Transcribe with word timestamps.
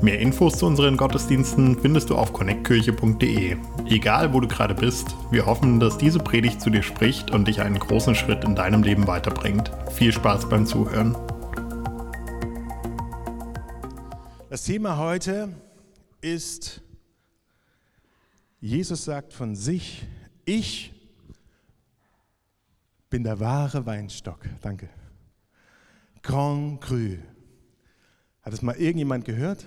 Mehr 0.00 0.20
Infos 0.20 0.56
zu 0.58 0.66
unseren 0.66 0.96
Gottesdiensten 0.96 1.76
findest 1.76 2.10
du 2.10 2.14
auf 2.14 2.32
connectkirche.de. 2.32 3.56
Egal, 3.86 4.32
wo 4.32 4.38
du 4.38 4.46
gerade 4.46 4.72
bist, 4.72 5.16
wir 5.32 5.44
hoffen, 5.44 5.80
dass 5.80 5.98
diese 5.98 6.20
Predigt 6.20 6.60
zu 6.60 6.70
dir 6.70 6.84
spricht 6.84 7.32
und 7.32 7.48
dich 7.48 7.60
einen 7.60 7.80
großen 7.80 8.14
Schritt 8.14 8.44
in 8.44 8.54
deinem 8.54 8.84
Leben 8.84 9.08
weiterbringt. 9.08 9.72
Viel 9.90 10.12
Spaß 10.12 10.48
beim 10.48 10.66
Zuhören. 10.66 11.16
Das 14.48 14.62
Thema 14.62 14.98
heute 14.98 15.48
ist, 16.20 16.80
Jesus 18.60 19.04
sagt 19.04 19.32
von 19.32 19.56
sich, 19.56 20.06
ich 20.44 20.92
bin 23.10 23.24
der 23.24 23.40
wahre 23.40 23.84
Weinstock. 23.84 24.38
Danke. 24.60 24.88
Grand 26.22 26.80
Cru. 26.80 27.16
Hat 28.42 28.52
es 28.52 28.62
mal 28.62 28.76
irgendjemand 28.76 29.24
gehört? 29.24 29.66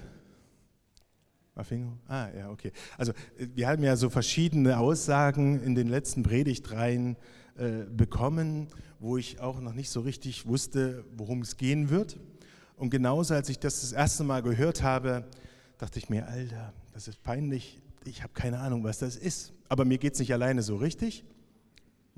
Mafingo? 1.56 1.98
Ah, 2.08 2.30
ja, 2.36 2.50
okay. 2.50 2.72
Also 2.98 3.12
äh, 3.38 3.48
wir 3.54 3.68
haben 3.68 3.84
ja 3.84 3.96
so 3.96 4.10
verschiedene 4.10 4.78
Aussagen 4.78 5.62
in 5.62 5.76
den 5.76 5.88
letzten 5.88 6.24
Predigtreihen 6.24 7.18
äh, 7.58 7.84
bekommen, 7.90 8.68
wo 9.00 9.18
ich 9.18 9.40
auch 9.40 9.60
noch 9.60 9.74
nicht 9.74 9.90
so 9.90 10.02
richtig 10.02 10.48
wusste, 10.48 11.04
worum 11.18 11.42
es 11.42 11.58
gehen 11.58 11.90
wird. 11.90 12.18
Und 12.78 12.90
genauso, 12.90 13.34
als 13.34 13.50
ich 13.50 13.60
das 13.60 13.82
das 13.82 13.92
erste 13.92 14.24
Mal 14.24 14.42
gehört 14.42 14.82
habe, 14.82 15.28
dachte 15.78 16.00
ich 16.00 16.10
mir, 16.10 16.28
Alter, 16.28 16.74
das 16.94 17.08
ist 17.08 17.22
peinlich. 17.22 17.82
Ich 18.06 18.24
habe 18.24 18.34
keine 18.34 18.60
Ahnung, 18.60 18.84
was 18.84 19.00
das 19.00 19.16
ist. 19.16 19.54
Aber 19.68 19.86
mir 19.86 19.98
geht 19.98 20.14
es 20.14 20.20
nicht 20.20 20.34
alleine 20.34 20.64
so, 20.64 20.78
richtig? 20.78 21.24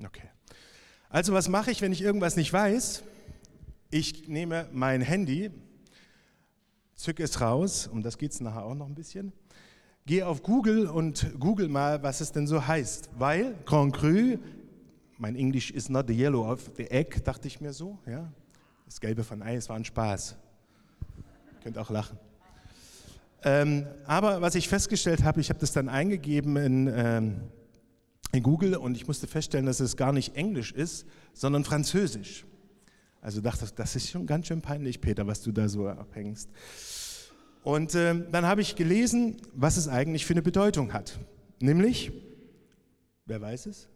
Okay. 0.02 0.28
Also 1.08 1.32
was 1.32 1.48
mache 1.48 1.70
ich, 1.70 1.82
wenn 1.82 1.92
ich 1.92 2.02
irgendwas 2.02 2.36
nicht 2.36 2.52
weiß? 2.52 3.02
Ich 3.90 4.28
nehme 4.28 4.68
mein 4.72 5.00
Handy, 5.00 5.50
zücke 6.94 7.22
es 7.22 7.40
raus, 7.40 7.86
um 7.86 8.02
das 8.02 8.18
geht 8.18 8.32
es 8.32 8.40
nachher 8.40 8.64
auch 8.64 8.74
noch 8.74 8.86
ein 8.86 8.94
bisschen, 8.94 9.32
gehe 10.06 10.26
auf 10.26 10.42
Google 10.42 10.86
und 10.86 11.38
google 11.38 11.68
mal, 11.68 12.02
was 12.02 12.20
es 12.20 12.32
denn 12.32 12.46
so 12.46 12.66
heißt. 12.66 13.10
Weil 13.18 13.54
Grand 13.64 13.94
Cru, 13.94 14.38
mein 15.18 15.36
Englisch 15.36 15.70
is 15.70 15.88
not 15.88 16.06
the 16.08 16.14
yellow 16.14 16.50
of 16.50 16.70
the 16.76 16.90
egg, 16.90 17.20
dachte 17.24 17.48
ich 17.48 17.60
mir 17.60 17.72
so, 17.72 17.98
ja. 18.06 18.32
Das 18.86 19.00
Gelbe 19.00 19.24
von 19.24 19.42
Ei, 19.42 19.56
es 19.56 19.68
war 19.68 19.76
ein 19.76 19.84
Spaß. 19.84 20.36
Ihr 21.16 21.62
könnt 21.62 21.78
auch 21.78 21.90
lachen. 21.90 22.18
Ähm, 23.42 23.86
aber 24.06 24.40
was 24.40 24.54
ich 24.54 24.68
festgestellt 24.68 25.22
habe, 25.22 25.40
ich 25.40 25.48
habe 25.48 25.58
das 25.58 25.72
dann 25.72 25.88
eingegeben 25.88 26.56
in, 26.56 26.92
ähm, 26.94 27.40
in 28.32 28.42
Google 28.42 28.76
und 28.76 28.96
ich 28.96 29.06
musste 29.06 29.26
feststellen, 29.26 29.66
dass 29.66 29.80
es 29.80 29.96
gar 29.96 30.12
nicht 30.12 30.34
Englisch 30.34 30.72
ist, 30.72 31.06
sondern 31.32 31.64
Französisch. 31.64 32.44
Also 33.24 33.40
dachte, 33.40 33.66
das 33.74 33.96
ist 33.96 34.10
schon 34.10 34.26
ganz 34.26 34.48
schön 34.48 34.60
peinlich, 34.60 35.00
Peter, 35.00 35.26
was 35.26 35.40
du 35.40 35.50
da 35.50 35.66
so 35.66 35.88
abhängst. 35.88 36.50
Und 37.62 37.94
äh, 37.94 38.14
dann 38.30 38.44
habe 38.44 38.60
ich 38.60 38.76
gelesen, 38.76 39.38
was 39.54 39.78
es 39.78 39.88
eigentlich 39.88 40.26
für 40.26 40.34
eine 40.34 40.42
Bedeutung 40.42 40.92
hat. 40.92 41.18
Nämlich, 41.58 42.12
wer 43.24 43.40
weiß 43.40 43.64
es? 43.64 43.88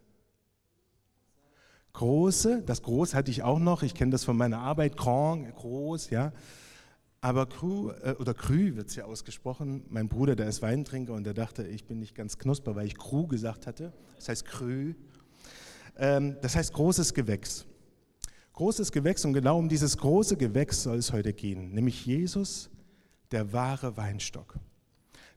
Große, 1.93 2.63
das 2.65 2.81
Groß 2.81 3.13
hatte 3.13 3.29
ich 3.29 3.43
auch 3.43 3.59
noch, 3.59 3.83
ich 3.83 3.93
kenne 3.93 4.09
das 4.09 4.23
von 4.23 4.35
meiner 4.35 4.61
Arbeit, 4.61 4.97
Grand, 4.97 5.53
groß, 5.53 6.09
ja. 6.09 6.33
Aber 7.21 7.45
Cru, 7.45 7.91
äh, 7.91 8.15
oder 8.17 8.33
Krü 8.33 8.77
wird 8.77 8.87
es 8.87 8.95
ja 8.95 9.05
ausgesprochen. 9.05 9.85
Mein 9.89 10.09
Bruder, 10.09 10.35
der 10.35 10.47
ist 10.47 10.63
Weintrinker 10.63 11.13
und 11.13 11.25
der 11.25 11.35
dachte, 11.35 11.67
ich 11.67 11.85
bin 11.85 11.99
nicht 11.99 12.15
ganz 12.15 12.39
knusper, 12.39 12.75
weil 12.75 12.87
ich 12.87 12.97
Cru 12.97 13.27
gesagt 13.27 13.67
hatte. 13.67 13.93
Das 14.15 14.29
heißt 14.29 14.45
Krü. 14.45 14.95
Ähm, 15.97 16.37
das 16.41 16.55
heißt 16.55 16.73
großes 16.73 17.13
Gewächs. 17.13 17.67
Großes 18.59 18.91
Gewächs 18.91 19.23
und 19.23 19.31
genau 19.31 19.57
um 19.57 19.69
dieses 19.69 19.95
große 19.95 20.35
Gewächs 20.35 20.83
soll 20.83 20.97
es 20.97 21.13
heute 21.13 21.31
gehen, 21.31 21.71
nämlich 21.71 22.05
Jesus, 22.05 22.69
der 23.31 23.53
wahre 23.53 23.95
Weinstock. 23.95 24.59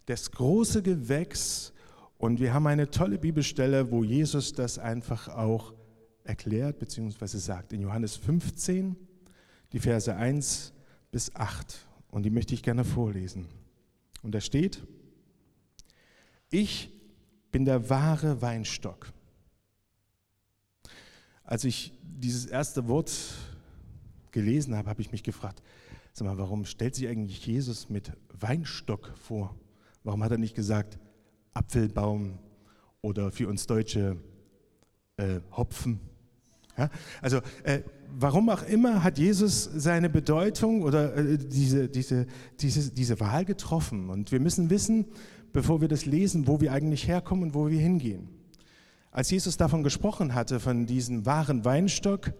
Das 0.06 0.33
große 0.33 0.83
Gewächs 0.83 1.72
und 2.19 2.41
wir 2.41 2.53
haben 2.53 2.66
eine 2.66 2.91
tolle 2.91 3.19
Bibelstelle, 3.19 3.93
wo 3.93 4.03
Jesus 4.03 4.55
das 4.55 4.77
einfach 4.81 5.28
auch 5.28 5.72
erklärt 6.25 6.81
bzw. 6.81 7.38
sagt. 7.38 7.72
In 7.72 7.83
Johannes 7.83 8.16
15, 8.16 8.97
die 9.72 9.78
Verse 9.78 10.12
1 10.12 10.72
bis 11.12 11.33
8 11.37 11.78
und 12.10 12.25
die 12.25 12.31
möchte 12.31 12.54
ich 12.54 12.65
gerne 12.65 12.84
vorlesen. 12.84 13.47
Und 14.25 14.34
da 14.34 14.41
steht, 14.41 14.84
ich 16.50 16.91
bin 17.53 17.66
der 17.66 17.89
wahre 17.89 18.43
Weinstock 18.43 19.12
als 21.52 21.64
ich 21.64 21.92
dieses 22.02 22.46
erste 22.46 22.88
Wort 22.88 23.12
gelesen 24.30 24.74
habe, 24.74 24.88
habe 24.88 25.02
ich 25.02 25.12
mich 25.12 25.22
gefragt, 25.22 25.62
sag 26.14 26.26
mal, 26.26 26.38
warum 26.38 26.64
stellt 26.64 26.94
sich 26.94 27.06
eigentlich 27.06 27.46
Jesus 27.46 27.90
mit 27.90 28.10
Weinstock 28.40 29.12
vor? 29.18 29.54
Warum 30.02 30.24
hat 30.24 30.30
er 30.30 30.38
nicht 30.38 30.54
gesagt 30.54 30.98
Apfelbaum 31.52 32.38
oder 33.02 33.30
für 33.30 33.48
uns 33.48 33.66
Deutsche 33.66 34.16
äh, 35.18 35.41
Hopfen? 35.54 36.00
Ja? 36.78 36.88
Also 37.20 37.42
äh, 37.64 37.82
warum 38.08 38.48
auch 38.48 38.62
immer 38.62 39.04
hat 39.04 39.18
Jesus 39.18 39.64
seine 39.64 40.08
Bedeutung 40.08 40.80
oder 40.80 41.14
äh, 41.14 41.36
diese, 41.36 41.86
diese, 41.91 42.28
diese, 42.60 42.94
diese 42.94 43.20
Wahl 43.20 43.44
getroffen. 43.44 44.08
Und 44.08 44.32
wir 44.32 44.41
müssen 44.41 44.70
wissen, 44.70 45.04
bevor 45.52 45.82
wir 45.82 45.88
das 45.88 46.06
lesen, 46.06 46.46
wo 46.46 46.62
wir 46.62 46.72
eigentlich 46.72 47.06
herkommen 47.06 47.44
und 47.44 47.54
wo 47.54 47.68
wir 47.68 47.78
hingehen. 47.78 48.41
Als 49.12 49.30
Jesus 49.30 49.58
davon 49.58 49.82
gesprochen 49.82 50.32
hatte, 50.32 50.58
von 50.58 50.86
diesem 50.86 51.26
wahren 51.26 51.66
Weinstock, 51.66 52.32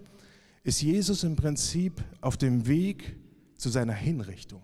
ist 0.65 0.81
Jesus 0.81 1.23
im 1.23 1.37
Prinzip 1.37 2.03
auf 2.23 2.39
dem 2.39 2.67
Weg 2.67 3.19
zu 3.57 3.69
seiner 3.69 3.93
Hinrichtung. 3.93 4.63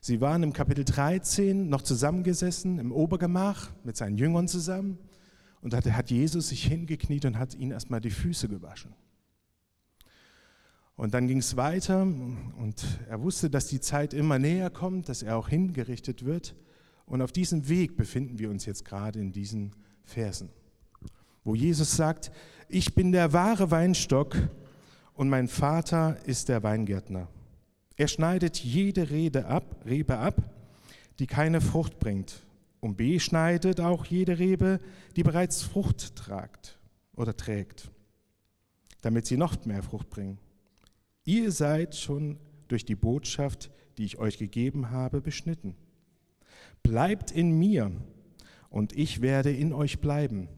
Sie 0.00 0.20
waren 0.20 0.42
im 0.42 0.52
Kapitel 0.52 0.84
13 0.84 1.68
noch 1.68 1.82
zusammengesessen 1.82 2.80
im 2.80 2.90
Obergemach 2.90 3.70
mit 3.84 3.96
seinen 3.96 4.18
Jüngern 4.18 4.48
zusammen 4.48 4.98
und 5.62 5.72
da 5.72 5.80
hat 5.80 6.10
Jesus 6.10 6.48
sich 6.48 6.64
hingekniet 6.64 7.24
und 7.24 7.38
hat 7.38 7.54
ihnen 7.54 7.70
erstmal 7.70 8.00
die 8.00 8.10
Füße 8.10 8.48
gewaschen. 8.48 8.94
Und 10.96 11.14
dann 11.14 11.28
ging 11.28 11.38
es 11.38 11.56
weiter 11.56 12.02
und 12.02 12.84
er 13.08 13.22
wusste, 13.22 13.48
dass 13.48 13.68
die 13.68 13.80
Zeit 13.80 14.12
immer 14.12 14.40
näher 14.40 14.70
kommt, 14.70 15.08
dass 15.08 15.22
er 15.22 15.36
auch 15.36 15.48
hingerichtet 15.48 16.24
wird. 16.24 16.56
Und 17.06 17.22
auf 17.22 17.30
diesem 17.30 17.68
Weg 17.68 17.96
befinden 17.96 18.40
wir 18.40 18.50
uns 18.50 18.66
jetzt 18.66 18.84
gerade 18.84 19.20
in 19.20 19.30
diesen 19.30 19.70
Versen 20.02 20.50
wo 21.44 21.54
Jesus 21.54 21.96
sagt, 21.96 22.32
ich 22.68 22.94
bin 22.94 23.12
der 23.12 23.32
wahre 23.32 23.70
Weinstock 23.70 24.36
und 25.12 25.28
mein 25.28 25.48
Vater 25.48 26.16
ist 26.24 26.48
der 26.48 26.62
Weingärtner. 26.62 27.28
Er 27.96 28.08
schneidet 28.08 28.58
jede 28.58 29.10
Rede 29.10 29.46
ab, 29.46 29.84
Rebe 29.86 30.18
ab, 30.18 30.42
die 31.18 31.26
keine 31.26 31.60
Frucht 31.60 32.00
bringt 32.00 32.44
und 32.80 32.96
beschneidet 32.96 33.80
auch 33.80 34.04
jede 34.06 34.38
Rebe, 34.38 34.80
die 35.14 35.22
bereits 35.22 35.62
Frucht 35.62 36.16
tragt 36.16 36.78
oder 37.14 37.36
trägt, 37.36 37.90
damit 39.00 39.26
sie 39.26 39.36
noch 39.36 39.64
mehr 39.64 39.82
Frucht 39.82 40.10
bringen. 40.10 40.38
Ihr 41.24 41.52
seid 41.52 41.94
schon 41.94 42.38
durch 42.68 42.84
die 42.84 42.96
Botschaft, 42.96 43.70
die 43.96 44.04
ich 44.04 44.18
euch 44.18 44.38
gegeben 44.38 44.90
habe, 44.90 45.20
beschnitten. 45.20 45.76
Bleibt 46.82 47.30
in 47.30 47.56
mir 47.56 47.92
und 48.68 48.92
ich 48.92 49.22
werde 49.22 49.52
in 49.52 49.72
euch 49.72 50.00
bleiben. 50.00 50.48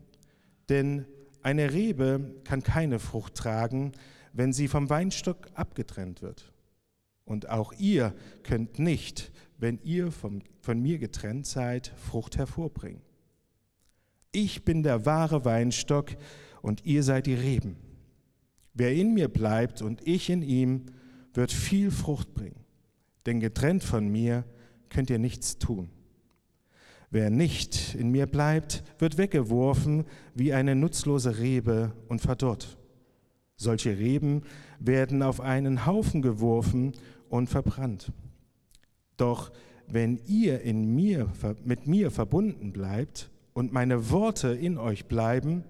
Denn 0.68 1.06
eine 1.42 1.72
Rebe 1.72 2.34
kann 2.44 2.62
keine 2.62 2.98
Frucht 2.98 3.34
tragen, 3.34 3.92
wenn 4.32 4.52
sie 4.52 4.68
vom 4.68 4.90
Weinstock 4.90 5.48
abgetrennt 5.54 6.22
wird. 6.22 6.52
Und 7.24 7.48
auch 7.48 7.72
ihr 7.72 8.14
könnt 8.42 8.78
nicht, 8.78 9.32
wenn 9.58 9.78
ihr 9.82 10.10
vom, 10.12 10.42
von 10.60 10.80
mir 10.80 10.98
getrennt 10.98 11.46
seid, 11.46 11.92
Frucht 11.96 12.36
hervorbringen. 12.36 13.02
Ich 14.32 14.64
bin 14.64 14.82
der 14.82 15.06
wahre 15.06 15.44
Weinstock 15.44 16.10
und 16.62 16.84
ihr 16.84 17.02
seid 17.02 17.26
die 17.26 17.34
Reben. 17.34 17.76
Wer 18.74 18.94
in 18.94 19.14
mir 19.14 19.28
bleibt 19.28 19.80
und 19.80 20.06
ich 20.06 20.28
in 20.28 20.42
ihm, 20.42 20.86
wird 21.32 21.52
viel 21.52 21.90
Frucht 21.90 22.34
bringen. 22.34 22.64
Denn 23.24 23.40
getrennt 23.40 23.82
von 23.82 24.08
mir 24.08 24.44
könnt 24.88 25.10
ihr 25.10 25.18
nichts 25.18 25.58
tun. 25.58 25.90
Wer 27.10 27.30
nicht 27.30 27.94
in 27.94 28.10
mir 28.10 28.26
bleibt, 28.26 28.82
wird 28.98 29.18
weggeworfen 29.18 30.04
wie 30.34 30.52
eine 30.52 30.74
nutzlose 30.74 31.38
Rebe 31.38 31.92
und 32.08 32.20
verdorrt. 32.20 32.76
Solche 33.56 33.96
Reben 33.96 34.42
werden 34.80 35.22
auf 35.22 35.40
einen 35.40 35.86
Haufen 35.86 36.20
geworfen 36.20 36.92
und 37.28 37.48
verbrannt. 37.48 38.12
Doch 39.16 39.52
wenn 39.86 40.20
ihr 40.26 40.60
in 40.62 40.94
mir, 40.94 41.32
mit 41.64 41.86
mir 41.86 42.10
verbunden 42.10 42.72
bleibt 42.72 43.30
und 43.54 43.72
meine 43.72 44.10
Worte 44.10 44.48
in 44.48 44.76
euch 44.78 45.06
bleiben, 45.06 45.64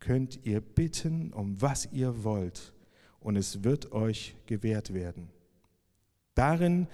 könnt 0.00 0.40
ihr 0.44 0.60
bitten, 0.60 1.32
um 1.32 1.60
was 1.60 1.88
ihr 1.92 2.24
wollt, 2.24 2.72
und 3.20 3.36
es 3.36 3.64
wird 3.64 3.92
euch 3.92 4.34
gewährt 4.46 4.94
werden. 4.94 5.28
Darin 6.34 6.88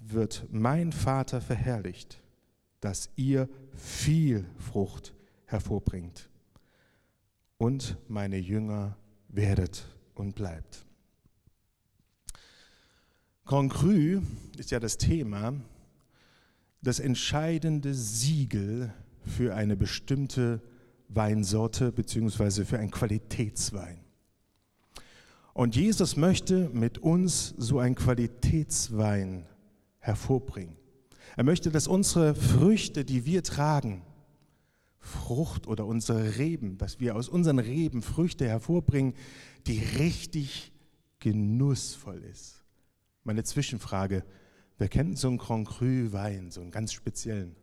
wird 0.00 0.46
mein 0.50 0.92
Vater 0.92 1.40
verherrlicht, 1.40 2.20
dass 2.80 3.10
ihr 3.16 3.48
viel 3.74 4.46
Frucht 4.58 5.14
hervorbringt 5.46 6.28
und 7.58 7.96
meine 8.08 8.38
Jünger 8.38 8.96
werdet 9.28 9.84
und 10.14 10.34
bleibt. 10.34 10.86
Cru 13.44 14.20
ist 14.58 14.70
ja 14.70 14.78
das 14.78 14.98
Thema, 14.98 15.54
das 16.82 17.00
entscheidende 17.00 17.94
Siegel 17.94 18.92
für 19.24 19.54
eine 19.54 19.76
bestimmte 19.76 20.60
Weinsorte 21.08 21.90
bzw. 21.90 22.64
für 22.64 22.78
einen 22.78 22.90
Qualitätswein. 22.90 24.00
Und 25.54 25.74
Jesus 25.74 26.16
möchte 26.16 26.68
mit 26.68 26.98
uns 26.98 27.54
so 27.56 27.78
einen 27.78 27.94
Qualitätswein 27.94 29.46
hervorbringen. 29.98 30.76
Er 31.36 31.44
möchte, 31.44 31.70
dass 31.70 31.86
unsere 31.86 32.34
Früchte, 32.34 33.04
die 33.04 33.24
wir 33.24 33.42
tragen, 33.42 34.02
Frucht 34.98 35.66
oder 35.66 35.86
unsere 35.86 36.38
Reben, 36.38 36.78
dass 36.78 37.00
wir 37.00 37.16
aus 37.16 37.28
unseren 37.28 37.58
Reben 37.58 38.02
Früchte 38.02 38.46
hervorbringen, 38.46 39.14
die 39.66 39.78
richtig 39.98 40.72
genussvoll 41.20 42.22
ist. 42.24 42.64
Meine 43.24 43.44
Zwischenfrage, 43.44 44.24
wer 44.78 44.88
kennt 44.88 45.18
so 45.18 45.28
einen 45.28 45.38
Grand 45.38 45.68
Cru 45.68 46.12
Wein, 46.12 46.50
so 46.50 46.60
einen 46.60 46.70
ganz 46.70 46.92
speziellen? 46.92 47.54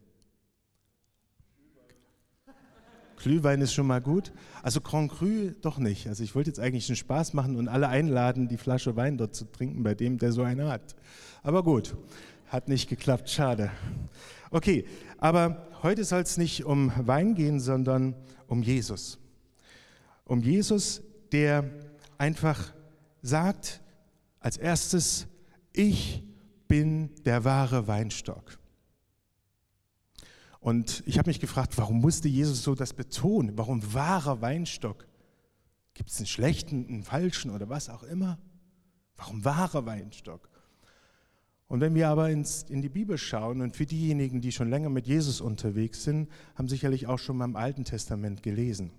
Glühwein 3.18 3.62
ist 3.62 3.74
schon 3.74 3.88
mal 3.88 4.02
gut. 4.02 4.32
Also 4.62 4.82
Grand 4.82 5.12
Cru 5.12 5.52
doch 5.62 5.78
nicht. 5.78 6.08
Also 6.08 6.24
ich 6.24 6.36
wollte 6.36 6.50
jetzt 6.50 6.60
eigentlich 6.60 6.90
einen 6.90 6.96
Spaß 6.96 7.34
machen 7.34 7.56
und 7.56 7.68
alle 7.68 7.88
einladen, 7.88 8.48
die 8.48 8.58
Flasche 8.58 8.96
Wein 8.96 9.18
dort 9.18 9.34
zu 9.34 9.46
trinken, 9.46 9.84
bei 9.84 9.96
dem, 9.96 10.18
der 10.18 10.32
so 10.32 10.44
eine 10.44 10.68
hat. 10.68 10.96
Aber 11.42 11.64
gut, 11.64 11.96
hat 12.48 12.68
nicht 12.68 12.90
geklappt, 12.90 13.30
schade. 13.30 13.72
Okay, 14.52 14.86
aber 15.18 15.68
heute 15.84 16.04
soll 16.04 16.22
es 16.22 16.38
nicht 16.38 16.66
um 16.66 16.92
Wein 16.98 17.36
gehen, 17.36 17.60
sondern 17.60 18.16
um 18.48 18.62
Jesus. 18.62 19.18
Um 20.24 20.42
Jesus, 20.42 21.02
der 21.32 21.70
einfach 22.18 22.74
sagt 23.22 23.82
als 24.40 24.58
erstes, 24.58 25.28
ich 25.74 26.24
bin 26.68 27.10
der 27.24 27.44
wahre 27.44 27.88
Weinstock. 27.88 28.58
Und 30.60 31.04
ich 31.06 31.20
habe 31.20 31.30
mich 31.30 31.40
gefragt, 31.40 31.78
warum 31.78 32.02
musste 32.02 32.28
Jesus 32.28 32.64
so 32.64 32.74
das 32.74 32.94
betonen? 32.94 33.58
Warum 33.58 33.94
wahrer 33.94 34.42
Weinstock? 34.42 35.08
Gibt 35.94 36.10
es 36.10 36.18
einen 36.18 36.26
schlechten, 36.26 36.88
einen 36.88 37.04
falschen 37.04 37.52
oder 37.52 37.70
was 37.70 37.90
auch 37.90 38.04
immer? 38.04 38.40
Warum 39.16 39.46
wahrer 39.46 39.86
Weinstock? 39.86 40.50
Und 41.68 41.82
wenn 41.82 41.96
wir 41.96 42.10
aber 42.10 42.30
ins, 42.30 42.64
in 42.64 42.82
die 42.82 42.90
Bibel 42.90 43.18
schauen 43.18 43.62
und 43.62 43.76
für 43.76 43.86
diejenigen, 43.86 44.40
die 44.40 44.52
schon 44.52 44.70
länger 44.70 44.90
mit 44.90 45.08
Jesus 45.08 45.42
unterwegs 45.42 46.04
sind, 46.04 46.30
haben 46.56 46.68
sicherlich 46.68 47.08
auch 47.08 47.20
schon 47.20 47.38
mal 47.38 47.46
im 47.46 47.56
Alten 47.56 47.86
Testament 47.86 48.44
gelesen. 48.44 48.92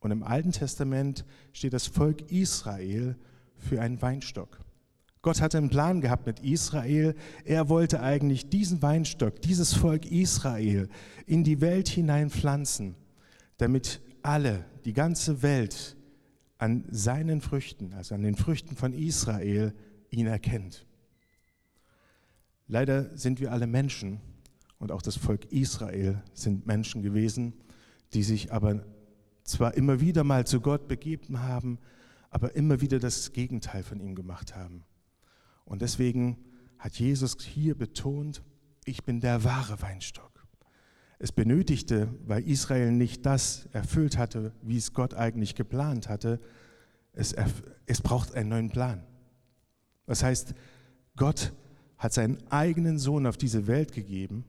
Und 0.00 0.10
im 0.10 0.24
Alten 0.24 0.50
Testament 0.50 1.24
steht 1.52 1.72
das 1.72 1.86
Volk 1.86 2.32
Israel 2.32 3.16
für 3.56 3.80
einen 3.80 4.02
Weinstock. 4.02 4.58
Gott 5.22 5.40
hatte 5.40 5.58
einen 5.58 5.70
Plan 5.70 6.00
gehabt 6.00 6.26
mit 6.26 6.40
Israel. 6.40 7.14
Er 7.44 7.68
wollte 7.68 8.00
eigentlich 8.00 8.48
diesen 8.48 8.82
Weinstock, 8.82 9.40
dieses 9.40 9.72
Volk 9.72 10.10
Israel 10.10 10.88
in 11.26 11.44
die 11.44 11.60
Welt 11.60 11.88
hinein 11.88 12.30
pflanzen, 12.30 12.96
damit 13.58 14.00
alle, 14.22 14.64
die 14.84 14.92
ganze 14.92 15.42
Welt 15.42 15.96
an 16.58 16.84
seinen 16.90 17.40
Früchten, 17.40 17.92
also 17.92 18.16
an 18.16 18.22
den 18.22 18.34
Früchten 18.34 18.74
von 18.74 18.92
Israel, 18.92 19.72
ihn 20.10 20.26
erkennt. 20.26 20.84
Leider 22.66 23.16
sind 23.16 23.40
wir 23.40 23.52
alle 23.52 23.66
Menschen 23.66 24.20
und 24.78 24.92
auch 24.92 25.02
das 25.02 25.16
Volk 25.16 25.50
Israel 25.52 26.22
sind 26.32 26.66
Menschen 26.66 27.02
gewesen, 27.02 27.54
die 28.14 28.22
sich 28.22 28.52
aber 28.52 28.84
zwar 29.44 29.74
immer 29.74 30.00
wieder 30.00 30.24
mal 30.24 30.46
zu 30.46 30.60
Gott 30.60 30.88
begeben 30.88 31.40
haben, 31.40 31.78
aber 32.30 32.54
immer 32.56 32.80
wieder 32.80 32.98
das 32.98 33.32
Gegenteil 33.32 33.82
von 33.82 34.00
ihm 34.00 34.14
gemacht 34.14 34.56
haben. 34.56 34.84
Und 35.64 35.82
deswegen 35.82 36.38
hat 36.78 36.98
Jesus 36.98 37.36
hier 37.40 37.76
betont, 37.76 38.42
ich 38.84 39.04
bin 39.04 39.20
der 39.20 39.44
wahre 39.44 39.80
Weinstock. 39.82 40.46
Es 41.18 41.30
benötigte, 41.30 42.08
weil 42.26 42.42
Israel 42.48 42.90
nicht 42.90 43.24
das 43.24 43.66
erfüllt 43.72 44.18
hatte, 44.18 44.52
wie 44.62 44.76
es 44.76 44.92
Gott 44.92 45.14
eigentlich 45.14 45.54
geplant 45.54 46.08
hatte, 46.08 46.40
es, 47.12 47.34
es 47.86 48.00
braucht 48.00 48.34
einen 48.34 48.48
neuen 48.48 48.70
Plan. 48.70 49.04
Das 50.06 50.24
heißt, 50.24 50.54
Gott 51.16 51.52
hat 52.02 52.12
seinen 52.12 52.38
eigenen 52.50 52.98
Sohn 52.98 53.28
auf 53.28 53.36
diese 53.36 53.68
Welt 53.68 53.92
gegeben 53.92 54.44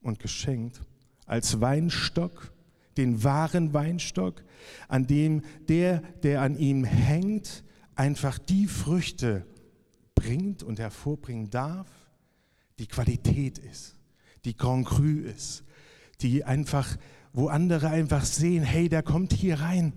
und 0.00 0.18
geschenkt 0.18 0.80
als 1.26 1.60
Weinstock, 1.60 2.50
den 2.96 3.22
wahren 3.22 3.74
Weinstock, 3.74 4.42
an 4.88 5.06
dem 5.06 5.42
der, 5.68 5.98
der 6.22 6.40
an 6.40 6.56
ihm 6.56 6.84
hängt, 6.84 7.64
einfach 7.96 8.38
die 8.38 8.66
Früchte 8.66 9.44
bringt 10.14 10.62
und 10.62 10.78
hervorbringen 10.78 11.50
darf, 11.50 11.86
die 12.78 12.86
Qualität 12.86 13.58
ist, 13.58 13.98
die 14.46 14.56
Grand 14.56 14.86
Cru 14.86 15.20
ist, 15.20 15.64
die 16.22 16.44
einfach, 16.44 16.96
wo 17.34 17.48
andere 17.48 17.90
einfach 17.90 18.24
sehen, 18.24 18.62
hey, 18.62 18.88
der 18.88 19.02
kommt 19.02 19.34
hier 19.34 19.60
rein 19.60 19.92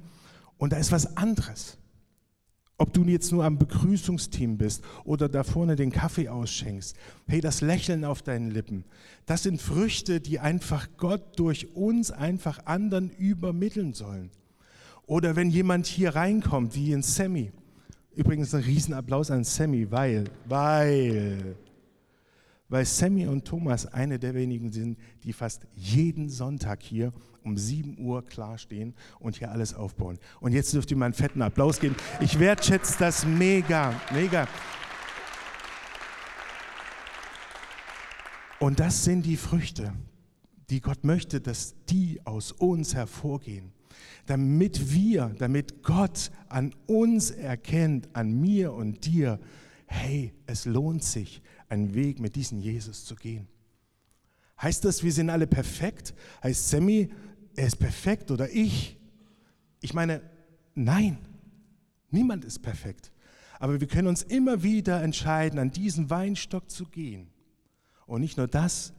und 0.57 0.74
da 0.74 0.78
ist 0.78 0.92
was 0.92 1.16
anderes. 1.16 1.78
Ob 2.80 2.94
du 2.94 3.04
jetzt 3.04 3.31
nur 3.31 3.46
am 3.46 3.60
Begrüßungsteam 3.60 4.58
bist 4.58 4.84
oder 5.04 5.30
da 5.30 5.44
vorne 5.44 5.76
den 5.76 5.92
Kaffee 5.92 6.30
ausschenkst, 6.30 6.96
hey, 7.28 7.42
das 7.42 7.62
Lächeln 7.62 8.04
auf 8.04 8.24
deinen 8.24 8.50
Lippen, 8.50 8.86
das 9.28 9.44
sind 9.44 9.62
Früchte, 9.62 10.20
die 10.20 10.40
einfach 10.40 10.88
Gott 10.98 11.38
durch 11.38 11.76
uns 11.76 12.10
einfach 12.10 12.66
anderen 12.66 13.12
übermitteln 13.12 13.94
sollen. 13.94 14.31
Oder 15.06 15.36
wenn 15.36 15.52
jemand 15.52 15.86
hier 15.86 16.16
reinkommt, 16.16 16.76
wie 16.76 16.92
in 16.94 17.04
Sammy, 17.04 17.52
Übrigens 18.20 18.54
ein 18.54 18.64
Riesenapplaus 18.64 19.31
an 19.31 19.46
Sammy, 19.46 19.90
weil, 19.92 20.26
weil, 20.44 21.56
weil 22.68 22.84
Sammy 22.84 23.28
und 23.28 23.46
Thomas 23.46 23.86
eine 23.86 24.20
der 24.20 24.34
wenigen 24.34 24.74
sind, 24.74 24.98
die 25.24 25.31
fast 25.31 25.66
jeden 25.74 26.28
Sonntag 26.28 26.84
hier 26.84 27.14
um 27.50 27.57
7 27.57 27.98
Uhr 28.00 28.25
klarstehen 28.25 28.94
und 29.19 29.38
hier 29.38 29.51
alles 29.51 29.74
aufbauen. 29.74 30.18
Und 30.40 30.54
jetzt 30.54 30.74
dürft 30.74 30.92
ihr 30.92 30.98
mal 30.98 31.06
einen 31.06 31.13
fetten 31.13 31.42
Applaus 31.42 31.80
geben. 31.80 31.96
Ich 32.19 32.40
wertschätze 32.40 32.95
das 33.00 33.26
mega, 33.26 33.94
mega. 34.14 34.47
Und 38.59 38.80
das 38.80 39.04
sind 39.04 39.26
die 39.26 39.38
Früchte, 39.38 39.94
die 40.69 40.81
Gott 40.81 41.04
möchte, 41.04 41.42
dass 41.42 41.76
die 41.90 42.19
aus 42.26 42.52
uns 42.52 42.94
hervorgehen 42.94 43.73
damit 44.26 44.94
wir, 44.94 45.33
damit 45.40 45.81
Gott 45.81 46.30
an 46.50 46.73
uns 46.85 47.31
erkennt, 47.31 48.09
an 48.14 48.40
mir 48.40 48.73
und 48.73 49.06
dir, 49.07 49.40
hey, 49.88 50.33
es 50.45 50.66
lohnt 50.66 51.04
sich, 51.04 51.42
einen 51.68 51.95
Weg 51.95 52.19
mit 52.19 52.35
diesem 52.35 52.59
Jesus 52.59 53.06
zu 53.06 53.16
gehen. 53.16 53.47
Heißt 54.62 54.85
das, 54.85 55.04
wir 55.04 55.12
sind 55.12 55.30
alle 55.30 55.47
perfekt? 55.47 56.14
Heißt 56.44 56.69
Sammy, 56.69 57.09
er 57.59 57.68
ist 57.68 57.75
perfekt 57.75 58.31
oder 58.31 58.49
ich? 58.49 58.97
Ich 59.81 59.94
meine, 59.94 60.21
nein, 60.75 61.18
niemand 62.09 62.45
ist 62.45 62.59
perfekt. 62.59 63.11
Aber 63.59 63.81
wir 63.81 63.87
können 63.87 64.07
uns 64.07 64.23
immer 64.23 64.63
wieder 64.63 65.04
entscheiden, 65.04 65.59
an 65.59 65.69
diesen 65.69 66.09
Weinstock 66.09 66.71
zu 66.71 66.85
gehen. 66.85 67.30
Und 68.06 68.21
nicht 68.21 68.37
nur 68.37 68.47
das, 68.47 68.94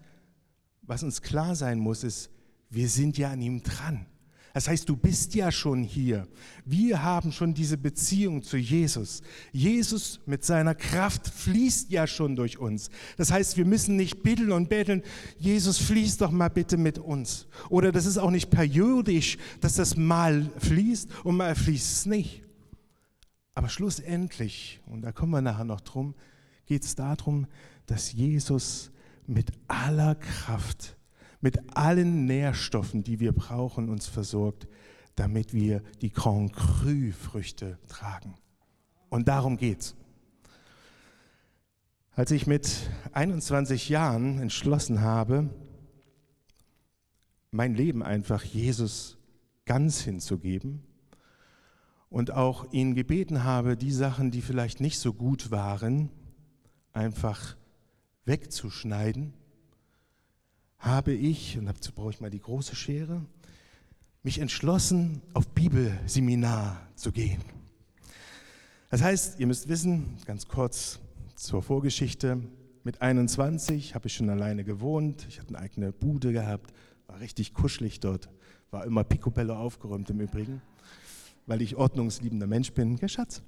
was 0.83 1.03
uns 1.03 1.23
klar 1.23 1.57
sein 1.57 1.79
muss, 1.79 2.05
ist, 2.05 2.29
wir 2.69 2.91
sind 2.91 3.17
ja 3.17 3.31
an 3.31 3.41
ihm 3.41 3.63
dran. 3.63 4.05
Das 4.53 4.69
heißt, 4.69 4.89
du 4.89 4.97
bist 4.97 5.35
ja 5.35 5.53
schon 5.53 5.85
hier. 5.85 6.27
Wir 6.65 7.03
haben 7.03 7.31
schon 7.31 7.55
diese 7.55 7.79
Beziehung 7.79 8.43
zu 8.43 8.57
Jesus. 8.57 9.23
Jesus 9.53 10.21
mit 10.27 10.45
seiner 10.45 10.75
Kraft 10.75 11.29
fließt 11.29 11.91
ja 11.91 12.07
schon 12.07 12.35
durch 12.35 12.59
uns. 12.59 12.91
Das 13.17 13.31
heißt, 13.31 13.57
wir 13.57 13.65
müssen 13.65 13.97
nicht 13.97 14.23
bitteln 14.23 14.51
und 14.51 14.69
betteln, 14.69 15.03
Jesus 15.39 15.79
fließt 15.79 16.21
doch 16.21 16.33
mal 16.33 16.49
bitte 16.49 16.77
mit 16.77 16.99
uns. 16.99 17.47
Oder 17.69 17.93
das 17.93 18.07
ist 18.07 18.19
auch 18.19 18.31
nicht 18.31 18.51
periodisch, 18.51 19.39
dass 19.61 19.75
das 19.75 19.97
mal 19.97 20.51
fließt 20.59 21.25
und 21.25 21.37
mal 21.37 21.55
fließt 21.55 21.93
es 21.93 22.07
nicht. 22.07 22.43
Aber 23.55 23.69
schlussendlich, 23.69 24.81
und 24.87 25.03
da 25.03 25.13
kommen 25.13 25.33
wir 25.33 25.43
nachher 25.43 25.65
noch 25.65 25.81
drum, 25.81 26.15
geht 26.67 26.85
es 26.85 26.95
darum, 26.95 27.47
dass 27.87 28.13
Jesus 28.13 28.91
mit 29.27 29.53
aller 29.69 30.15
Kraft 30.17 30.97
mit 31.41 31.77
allen 31.77 32.27
Nährstoffen, 32.27 33.03
die 33.03 33.21
wir 33.21 33.33
brauchen, 33.33 33.89
uns 33.89 34.07
versorgt, 34.07 34.69
damit 35.17 35.53
wir 35.53 35.83
die 36.01 36.13
Grand 36.13 36.53
Cru-Früchte 36.55 37.79
tragen. 37.89 38.35
Und 39.09 39.29
darum 39.29 39.57
geht's. 39.57 39.97
Als 42.13 42.31
ich 42.31 42.47
mit 42.47 42.91
21 43.13 43.89
Jahren 43.89 44.39
entschlossen 44.39 45.01
habe, 45.01 45.49
mein 47.51 47.75
Leben 47.75 48.03
einfach 48.03 48.45
Jesus 48.45 49.19
ganz 49.65 50.01
hinzugeben 50.01 50.83
und 52.09 52.33
auch 52.33 52.73
ihn 52.73 52.95
gebeten 52.95 53.45
habe, 53.45 53.77
die 53.77 53.93
Sachen, 53.93 54.31
die 54.31 54.43
vielleicht 54.43 54.81
nicht 54.81 54.99
so 54.99 55.13
gut 55.13 55.51
waren, 55.51 56.11
einfach 56.93 57.57
wegzuschneiden, 58.25 59.33
habe 60.81 61.13
ich, 61.13 61.59
und 61.59 61.67
dazu 61.67 61.93
brauche 61.93 62.11
ich 62.11 62.21
mal 62.21 62.31
die 62.31 62.41
große 62.41 62.75
Schere, 62.75 63.23
mich 64.23 64.39
entschlossen, 64.39 65.23
auf 65.35 65.49
Bibelseminar 65.49 66.87
zu 66.95 67.13
gehen. 67.13 67.41
Das 68.91 69.03
heißt, 69.03 69.39
ihr 69.39 69.47
müsst 69.47 69.69
wissen, 69.69 70.19
ganz 70.27 70.49
kurz 70.49 70.99
zur 71.37 71.63
Vorgeschichte, 71.63 72.41
mit 72.83 73.03
21 73.03 73.95
habe 73.95 74.09
ich 74.09 74.15
schon 74.15 74.31
alleine 74.31 74.65
gewohnt, 74.65 75.27
ich 75.29 75.39
hatte 75.39 75.51
eine 75.51 75.59
eigene 75.59 75.93
Bude 75.93 76.33
gehabt, 76.33 76.73
war 77.07 77.21
richtig 77.21 77.53
kuschelig 77.53 78.01
dort, 78.01 78.31
war 78.71 78.85
immer 78.85 79.05
picobello 79.05 79.55
aufgeräumt 79.55 80.09
im 80.11 80.21
Übrigen, 80.21 80.63
weil 81.47 81.61
ich 81.61 81.77
ordnungsliebender 81.77 82.47
Mensch 82.47 82.73
bin, 82.73 82.97
gell 82.97 83.09
Schatz? 83.09 83.43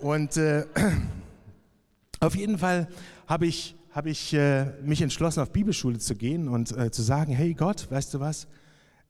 Und 0.00 0.36
äh, 0.36 0.66
auf 2.20 2.34
jeden 2.34 2.58
Fall 2.58 2.88
habe 3.26 3.46
ich, 3.46 3.76
hab 3.98 4.06
ich 4.06 4.32
äh, 4.32 4.66
mich 4.82 5.02
entschlossen, 5.02 5.40
auf 5.40 5.50
Bibelschule 5.50 5.98
zu 5.98 6.14
gehen 6.14 6.46
und 6.46 6.70
äh, 6.70 6.92
zu 6.92 7.02
sagen, 7.02 7.32
hey 7.32 7.52
Gott, 7.52 7.90
weißt 7.90 8.14
du 8.14 8.20
was, 8.20 8.46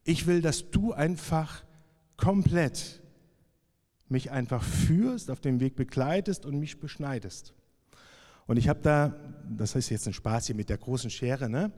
ich 0.03 0.27
will, 0.27 0.41
dass 0.41 0.71
du 0.71 0.95
einfach 0.95 1.63
komplett 2.17 3.03
mich 4.09 4.31
einfach 4.31 4.63
führst, 4.63 5.31
auf 5.31 5.43
dem 5.43 5.61
Weg 5.61 5.77
begleitest 5.77 6.47
und 6.47 6.59
mich 6.59 6.81
beschneidest. 6.81 7.53
Und 8.47 8.57
ich 8.57 8.71
habe 8.71 8.81
da, 8.81 9.15
das 9.51 9.75
heißt 9.75 9.91
jetzt 9.91 10.07
ein 10.07 10.15
Spaß 10.15 10.47
hier 10.47 10.57
mit 10.57 10.71
der 10.71 10.79
großen 10.79 11.11
Schere, 11.11 11.51
ne, 11.51 11.71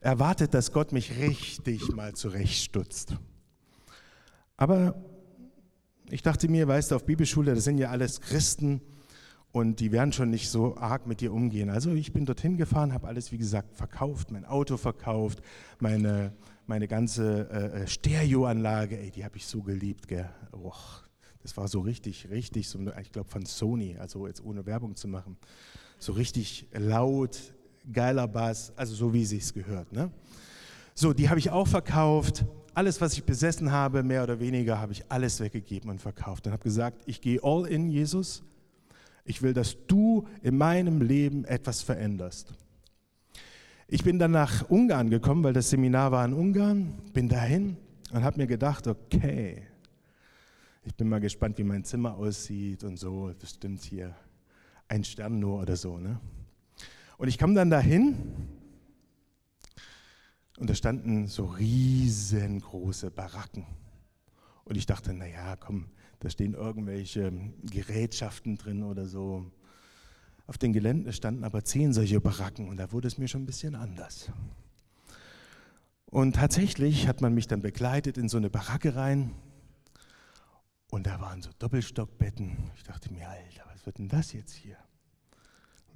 erwartet, 0.00 0.54
dass 0.54 0.70
Gott 0.70 0.92
mich 0.92 1.18
richtig 1.18 1.92
mal 1.96 2.14
zurechtstutzt. 2.14 3.16
Aber 4.56 4.94
ich 6.10 6.22
dachte 6.22 6.46
mir, 6.48 6.68
weißt 6.68 6.92
du, 6.92 6.94
auf 6.94 7.06
Bibelschule, 7.06 7.56
das 7.56 7.64
sind 7.64 7.78
ja 7.78 7.90
alles 7.90 8.20
Christen 8.20 8.82
und 9.52 9.80
die 9.80 9.92
werden 9.92 10.12
schon 10.12 10.30
nicht 10.30 10.48
so 10.48 10.76
arg 10.76 11.06
mit 11.06 11.20
dir 11.20 11.32
umgehen. 11.32 11.68
Also 11.68 11.92
ich 11.92 12.12
bin 12.12 12.24
dorthin 12.24 12.56
gefahren, 12.56 12.92
habe 12.92 13.06
alles, 13.06 13.32
wie 13.32 13.38
gesagt, 13.38 13.76
verkauft, 13.76 14.30
mein 14.30 14.46
Auto 14.46 14.78
verkauft, 14.78 15.42
meine, 15.78 16.32
meine 16.66 16.88
ganze 16.88 17.48
äh, 17.50 17.82
äh 17.82 17.86
Stereoanlage, 17.86 18.98
ey, 18.98 19.10
die 19.10 19.24
habe 19.24 19.36
ich 19.36 19.46
so 19.46 19.62
geliebt, 19.62 20.08
gell. 20.08 20.28
Och, 20.52 21.02
das 21.42 21.56
war 21.56 21.68
so 21.68 21.80
richtig, 21.80 22.30
richtig, 22.30 22.68
so, 22.68 22.78
ich 23.00 23.12
glaube 23.12 23.28
von 23.28 23.44
Sony, 23.44 23.96
also 23.98 24.26
jetzt 24.26 24.42
ohne 24.42 24.64
Werbung 24.64 24.96
zu 24.96 25.06
machen. 25.06 25.36
So 25.98 26.12
richtig 26.12 26.66
laut, 26.72 27.38
geiler 27.92 28.28
Bass, 28.28 28.72
also 28.76 28.94
so 28.94 29.12
wie 29.12 29.22
es 29.22 29.52
gehört. 29.52 29.92
Ne? 29.92 30.10
So, 30.94 31.12
die 31.12 31.28
habe 31.28 31.38
ich 31.38 31.50
auch 31.50 31.68
verkauft. 31.68 32.44
Alles, 32.74 33.00
was 33.02 33.12
ich 33.12 33.24
besessen 33.24 33.70
habe, 33.70 34.02
mehr 34.02 34.22
oder 34.22 34.40
weniger, 34.40 34.80
habe 34.80 34.92
ich 34.92 35.04
alles 35.10 35.40
weggegeben 35.40 35.90
und 35.90 36.00
verkauft. 36.00 36.46
Und 36.46 36.52
habe 36.52 36.62
gesagt, 36.62 37.02
ich 37.06 37.20
gehe 37.20 37.40
all 37.42 37.66
in, 37.66 37.90
Jesus. 37.90 38.42
Ich 39.24 39.42
will, 39.42 39.52
dass 39.52 39.76
du 39.86 40.26
in 40.42 40.56
meinem 40.56 41.00
Leben 41.00 41.44
etwas 41.44 41.82
veränderst. 41.82 42.54
Ich 43.86 44.02
bin 44.02 44.18
dann 44.18 44.30
nach 44.30 44.68
Ungarn 44.70 45.10
gekommen, 45.10 45.44
weil 45.44 45.52
das 45.52 45.70
Seminar 45.70 46.12
war 46.12 46.24
in 46.24 46.32
Ungarn, 46.32 46.94
bin 47.12 47.28
dahin 47.28 47.76
und 48.10 48.24
habe 48.24 48.38
mir 48.38 48.46
gedacht, 48.46 48.86
okay, 48.86 49.62
ich 50.84 50.94
bin 50.94 51.08
mal 51.08 51.20
gespannt, 51.20 51.58
wie 51.58 51.64
mein 51.64 51.84
Zimmer 51.84 52.16
aussieht 52.16 52.82
und 52.82 52.96
so. 52.96 53.32
Bestimmt 53.38 53.82
hier 53.82 54.14
ein 54.88 55.04
Stern 55.04 55.38
nur 55.38 55.60
oder 55.60 55.76
so. 55.76 55.98
Ne? 55.98 56.20
Und 57.18 57.28
ich 57.28 57.38
kam 57.38 57.54
dann 57.54 57.70
dahin 57.70 58.16
und 60.58 60.68
da 60.68 60.74
standen 60.74 61.28
so 61.28 61.44
riesengroße 61.44 63.10
Baracken. 63.10 63.66
Und 64.64 64.76
ich 64.76 64.86
dachte, 64.86 65.12
naja, 65.12 65.56
komm, 65.56 65.86
da 66.22 66.30
stehen 66.30 66.54
irgendwelche 66.54 67.32
Gerätschaften 67.64 68.56
drin 68.56 68.84
oder 68.84 69.06
so. 69.06 69.50
Auf 70.46 70.56
den 70.56 70.72
Geländen 70.72 71.12
standen 71.12 71.42
aber 71.42 71.64
zehn 71.64 71.92
solche 71.92 72.20
Baracken 72.20 72.68
und 72.68 72.76
da 72.76 72.92
wurde 72.92 73.08
es 73.08 73.18
mir 73.18 73.26
schon 73.26 73.42
ein 73.42 73.46
bisschen 73.46 73.74
anders. 73.74 74.30
Und 76.04 76.36
tatsächlich 76.36 77.08
hat 77.08 77.22
man 77.22 77.34
mich 77.34 77.48
dann 77.48 77.60
begleitet 77.60 78.18
in 78.18 78.28
so 78.28 78.36
eine 78.36 78.50
Baracke 78.50 78.94
rein 78.94 79.32
und 80.92 81.08
da 81.08 81.20
waren 81.20 81.42
so 81.42 81.50
Doppelstockbetten. 81.58 82.56
Ich 82.76 82.84
dachte 82.84 83.12
mir, 83.12 83.28
Alter, 83.28 83.64
was 83.72 83.84
wird 83.84 83.98
denn 83.98 84.08
das 84.08 84.32
jetzt 84.32 84.52
hier? 84.52 84.76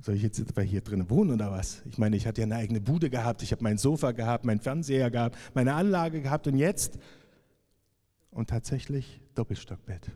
Soll 0.01 0.17
ich 0.17 0.23
jetzt 0.23 0.41
etwa 0.41 0.61
hier 0.61 0.81
drin 0.81 1.09
wohnen 1.09 1.31
oder 1.31 1.53
was? 1.53 1.83
Ich 1.89 1.99
meine, 1.99 2.17
ich 2.17 2.27
hatte 2.27 2.41
ja 2.41 2.47
eine 2.47 2.57
eigene 2.57 2.81
Bude 2.81 3.11
gehabt, 3.11 3.43
ich 3.43 3.53
habe 3.53 3.63
mein 3.63 3.79
Sofa 3.79 4.11
gehabt, 4.11 4.45
meinen 4.45 4.61
Fernseher 4.61 5.13
gehabt, 5.13 5.39
meine 5.55 5.75
Anlage 5.75 6.21
gehabt 6.21 6.49
und 6.49 6.57
jetzt? 6.57 6.99
Und 8.37 8.51
tatsächlich 8.51 9.23
Doppelstockbett. 9.35 10.11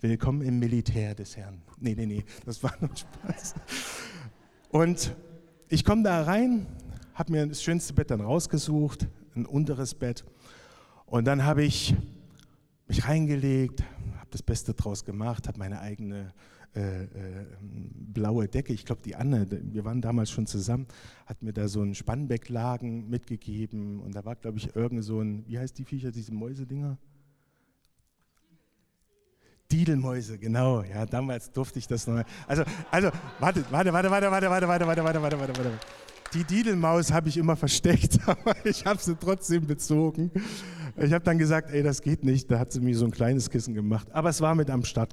Willkommen 0.00 0.40
im 0.40 0.58
Militär 0.58 1.14
des 1.14 1.36
Herrn. 1.36 1.60
Nee, 1.78 1.94
nee, 1.94 2.06
nee, 2.06 2.24
das 2.46 2.62
war 2.62 2.72
nur 2.80 2.88
Spaß. 2.96 3.54
Und 4.70 5.14
ich 5.68 5.84
komme 5.84 6.04
da 6.04 6.22
rein, 6.22 6.66
habe 7.12 7.32
mir 7.32 7.46
das 7.46 7.62
schönste 7.62 7.92
Bett 7.92 8.10
dann 8.10 8.22
rausgesucht, 8.22 9.08
ein 9.36 9.44
unteres 9.44 9.94
Bett. 9.94 10.24
Und 11.04 11.26
dann 11.26 11.44
habe 11.44 11.64
ich 11.64 11.94
mich 12.88 13.06
reingelegt, 13.06 13.82
habe 14.16 14.30
das 14.30 14.42
Beste 14.42 14.72
draus 14.72 15.04
gemacht, 15.04 15.46
habe 15.46 15.58
meine 15.58 15.80
eigene 15.80 16.32
äh, 16.74 17.02
äh, 17.02 17.08
blaue 17.60 18.48
Decke, 18.48 18.72
ich 18.72 18.86
glaube 18.86 19.02
die 19.04 19.16
Anne, 19.16 19.46
wir 19.50 19.84
waren 19.84 20.00
damals 20.00 20.30
schon 20.30 20.46
zusammen, 20.46 20.86
hat 21.26 21.42
mir 21.42 21.52
da 21.52 21.68
so 21.68 21.82
einen 21.82 21.94
Spannbecklagen 21.94 23.10
mitgegeben 23.10 24.00
und 24.00 24.14
da 24.14 24.24
war 24.24 24.34
glaube 24.34 24.56
ich 24.56 24.74
irgend 24.74 25.04
so 25.04 25.20
ein, 25.20 25.46
wie 25.46 25.58
heißt 25.58 25.76
die 25.76 25.84
Viecher, 25.84 26.10
diese 26.10 26.32
Mäusedinger? 26.32 26.96
Diedelmäuse, 29.74 30.38
genau. 30.38 30.82
Ja, 30.82 31.04
damals 31.04 31.50
durfte 31.50 31.80
ich 31.80 31.88
das 31.88 32.06
noch. 32.06 32.22
Also, 32.46 32.62
also, 32.92 33.10
warte, 33.40 33.64
warte, 33.72 33.92
warte, 33.92 34.08
warte, 34.08 34.30
warte, 34.30 34.48
warte, 34.48 34.68
warte, 34.68 34.86
warte, 34.86 35.04
warte, 35.04 35.22
warte, 35.22 35.38
warte, 35.40 35.56
warte. 35.56 35.78
Die 36.32 36.44
Didelmaus 36.44 37.10
habe 37.10 37.28
ich 37.28 37.36
immer 37.36 37.56
versteckt, 37.56 38.20
aber 38.26 38.54
ich 38.64 38.86
habe 38.86 39.00
sie 39.00 39.16
trotzdem 39.16 39.66
bezogen. 39.66 40.30
Ich 40.96 41.12
habe 41.12 41.24
dann 41.24 41.38
gesagt, 41.38 41.72
ey, 41.72 41.82
das 41.82 42.02
geht 42.02 42.22
nicht. 42.22 42.48
Da 42.52 42.60
hat 42.60 42.70
sie 42.70 42.78
mir 42.78 42.96
so 42.96 43.04
ein 43.04 43.10
kleines 43.10 43.50
Kissen 43.50 43.74
gemacht. 43.74 44.06
Aber 44.12 44.28
es 44.28 44.40
war 44.40 44.54
mit 44.54 44.70
am 44.70 44.84
Start. 44.84 45.12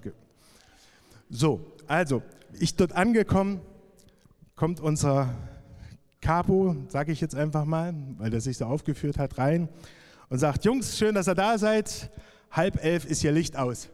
So, 1.32 1.74
also, 1.88 2.22
ich 2.60 2.76
dort 2.76 2.94
angekommen, 2.94 3.62
kommt 4.56 4.80
unser 4.80 5.34
Capo, 6.22 6.76
sage 6.88 7.12
ich 7.12 7.20
jetzt 7.20 7.34
einfach 7.34 7.66
mal, 7.66 7.96
weil 8.20 8.30
der 8.30 8.42
sich 8.42 8.58
so 8.58 8.66
aufgeführt 8.66 9.18
hat, 9.18 9.40
rein 9.40 9.70
und 10.30 10.38
sagt, 10.38 10.66
Jungs, 10.66 11.00
schön, 11.00 11.16
dass 11.16 11.28
ihr 11.28 11.34
da 11.34 11.58
seid. 11.58 12.12
Halb 12.52 12.84
elf 12.84 13.06
ist 13.06 13.22
hier 13.22 13.32
Licht 13.32 13.58
aus. 13.58 13.90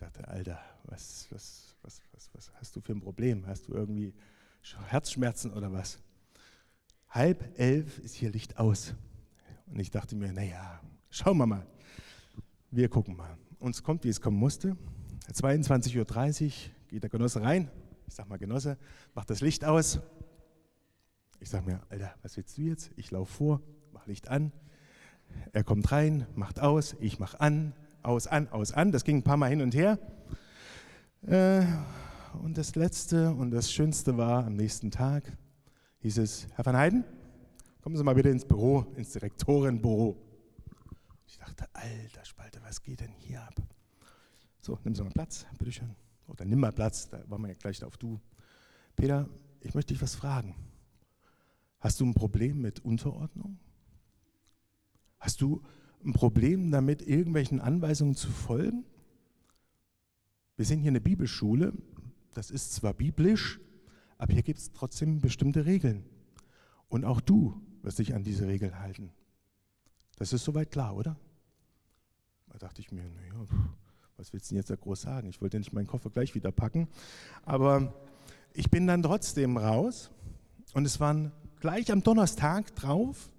Ich 0.00 0.06
sagte, 0.06 0.26
Alter, 0.28 0.58
was, 0.84 1.26
was, 1.28 1.76
was, 1.82 2.00
was, 2.12 2.30
was 2.32 2.50
hast 2.54 2.74
du 2.74 2.80
für 2.80 2.92
ein 2.92 3.02
Problem? 3.02 3.46
Hast 3.46 3.68
du 3.68 3.74
irgendwie 3.74 4.14
Herzschmerzen 4.86 5.52
oder 5.52 5.70
was? 5.74 5.98
Halb 7.10 7.58
elf 7.58 7.98
ist 7.98 8.14
hier 8.14 8.30
Licht 8.30 8.56
aus. 8.56 8.94
Und 9.66 9.78
ich 9.78 9.90
dachte 9.90 10.16
mir, 10.16 10.32
naja, 10.32 10.80
schauen 11.10 11.36
wir 11.36 11.44
mal. 11.44 11.66
Wir 12.70 12.88
gucken 12.88 13.14
mal. 13.14 13.36
Uns 13.58 13.82
kommt, 13.82 14.04
wie 14.04 14.08
es 14.08 14.22
kommen 14.22 14.38
musste. 14.38 14.74
22.30 15.34 16.46
Uhr 16.46 16.50
geht 16.88 17.02
der 17.02 17.10
Genosse 17.10 17.42
rein. 17.42 17.70
Ich 18.08 18.14
sage 18.14 18.30
mal, 18.30 18.38
Genosse, 18.38 18.78
mach 19.14 19.26
das 19.26 19.42
Licht 19.42 19.66
aus. 19.66 20.00
Ich 21.40 21.50
sage 21.50 21.66
mir, 21.66 21.82
Alter, 21.90 22.14
was 22.22 22.38
willst 22.38 22.56
du 22.56 22.62
jetzt? 22.62 22.90
Ich 22.96 23.10
laufe 23.10 23.30
vor, 23.34 23.60
mach 23.92 24.06
Licht 24.06 24.28
an. 24.28 24.50
Er 25.52 25.62
kommt 25.62 25.92
rein, 25.92 26.26
macht 26.36 26.58
aus, 26.58 26.96
ich 27.00 27.18
mach 27.18 27.34
an, 27.34 27.74
aus, 28.02 28.26
an, 28.26 28.48
aus, 28.48 28.72
an. 28.72 28.92
Das 28.92 29.04
ging 29.04 29.18
ein 29.18 29.22
paar 29.22 29.36
Mal 29.36 29.50
hin 29.50 29.62
und 29.62 29.74
her. 29.74 29.98
Äh, 31.22 31.62
und 32.42 32.56
das 32.56 32.74
Letzte 32.74 33.32
und 33.32 33.50
das 33.50 33.72
Schönste 33.72 34.16
war, 34.16 34.46
am 34.46 34.54
nächsten 34.54 34.90
Tag 34.90 35.36
hieß 35.98 36.18
es, 36.18 36.46
Herr 36.54 36.64
van 36.64 36.76
Heiden, 36.76 37.04
kommen 37.80 37.96
Sie 37.96 38.04
mal 38.04 38.14
bitte 38.14 38.30
ins 38.30 38.44
Büro, 38.44 38.86
ins 38.96 39.12
Direktorenbüro. 39.12 40.16
Ich 41.26 41.38
dachte, 41.38 41.66
alter 41.72 42.24
Spalte, 42.24 42.60
was 42.62 42.82
geht 42.82 43.00
denn 43.00 43.12
hier 43.12 43.42
ab? 43.42 43.54
So, 44.60 44.78
nimm 44.84 44.94
Sie 44.94 45.02
mal 45.02 45.10
Platz, 45.10 45.46
bitteschön. 45.58 45.94
Oder 46.28 46.44
nimm 46.44 46.60
mal 46.60 46.72
Platz, 46.72 47.08
da 47.08 47.22
waren 47.28 47.42
wir 47.42 47.48
ja 47.48 47.54
gleich 47.54 47.82
auf 47.82 47.96
du. 47.96 48.20
Peter, 48.96 49.28
ich 49.60 49.74
möchte 49.74 49.92
dich 49.92 50.02
was 50.02 50.14
fragen. 50.14 50.54
Hast 51.80 52.00
du 52.00 52.06
ein 52.06 52.14
Problem 52.14 52.60
mit 52.60 52.80
Unterordnung? 52.80 53.58
Hast 55.18 55.40
du 55.40 55.62
ein 56.04 56.12
Problem 56.12 56.70
damit, 56.70 57.02
irgendwelchen 57.02 57.60
Anweisungen 57.60 58.14
zu 58.14 58.30
folgen? 58.30 58.84
Wir 60.56 60.64
sind 60.64 60.80
hier 60.80 60.90
eine 60.90 61.00
Bibelschule, 61.00 61.72
das 62.34 62.50
ist 62.50 62.72
zwar 62.72 62.94
biblisch, 62.94 63.60
aber 64.18 64.32
hier 64.32 64.42
gibt 64.42 64.58
es 64.58 64.72
trotzdem 64.72 65.20
bestimmte 65.20 65.66
Regeln. 65.66 66.04
Und 66.88 67.04
auch 67.04 67.20
du 67.20 67.60
wirst 67.82 67.98
dich 67.98 68.14
an 68.14 68.24
diese 68.24 68.46
Regeln 68.46 68.78
halten. 68.78 69.12
Das 70.16 70.32
ist 70.32 70.44
soweit 70.44 70.70
klar, 70.70 70.96
oder? 70.96 71.18
Da 72.48 72.58
dachte 72.58 72.80
ich 72.80 72.92
mir, 72.92 73.02
naja, 73.02 73.46
was 74.16 74.32
willst 74.32 74.50
du 74.50 74.54
denn 74.54 74.58
jetzt 74.58 74.70
da 74.70 74.76
groß 74.76 75.00
sagen? 75.00 75.28
Ich 75.28 75.40
wollte 75.40 75.56
ja 75.56 75.60
nicht 75.60 75.72
meinen 75.72 75.86
Koffer 75.86 76.10
gleich 76.10 76.34
wieder 76.34 76.52
packen. 76.52 76.88
Aber 77.42 77.94
ich 78.52 78.70
bin 78.70 78.86
dann 78.86 79.02
trotzdem 79.02 79.56
raus 79.56 80.10
und 80.74 80.84
es 80.84 81.00
waren 81.00 81.32
gleich 81.60 81.90
am 81.90 82.02
Donnerstag 82.02 82.74
drauf 82.74 83.30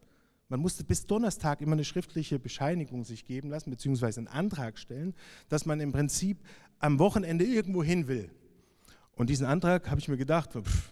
Man 0.51 0.59
musste 0.59 0.83
bis 0.83 1.05
Donnerstag 1.05 1.61
immer 1.61 1.71
eine 1.71 1.85
schriftliche 1.85 2.37
Bescheinigung 2.37 3.05
sich 3.05 3.23
geben 3.23 3.49
lassen, 3.49 3.69
beziehungsweise 3.69 4.19
einen 4.19 4.27
Antrag 4.27 4.77
stellen, 4.77 5.15
dass 5.47 5.65
man 5.65 5.79
im 5.79 5.93
Prinzip 5.93 6.43
am 6.79 6.99
Wochenende 6.99 7.45
irgendwo 7.45 7.81
hin 7.85 8.09
will. 8.09 8.29
Und 9.13 9.29
diesen 9.29 9.45
Antrag 9.45 9.89
habe 9.89 10.01
ich 10.01 10.09
mir 10.09 10.17
gedacht, 10.17 10.51
pff, 10.51 10.91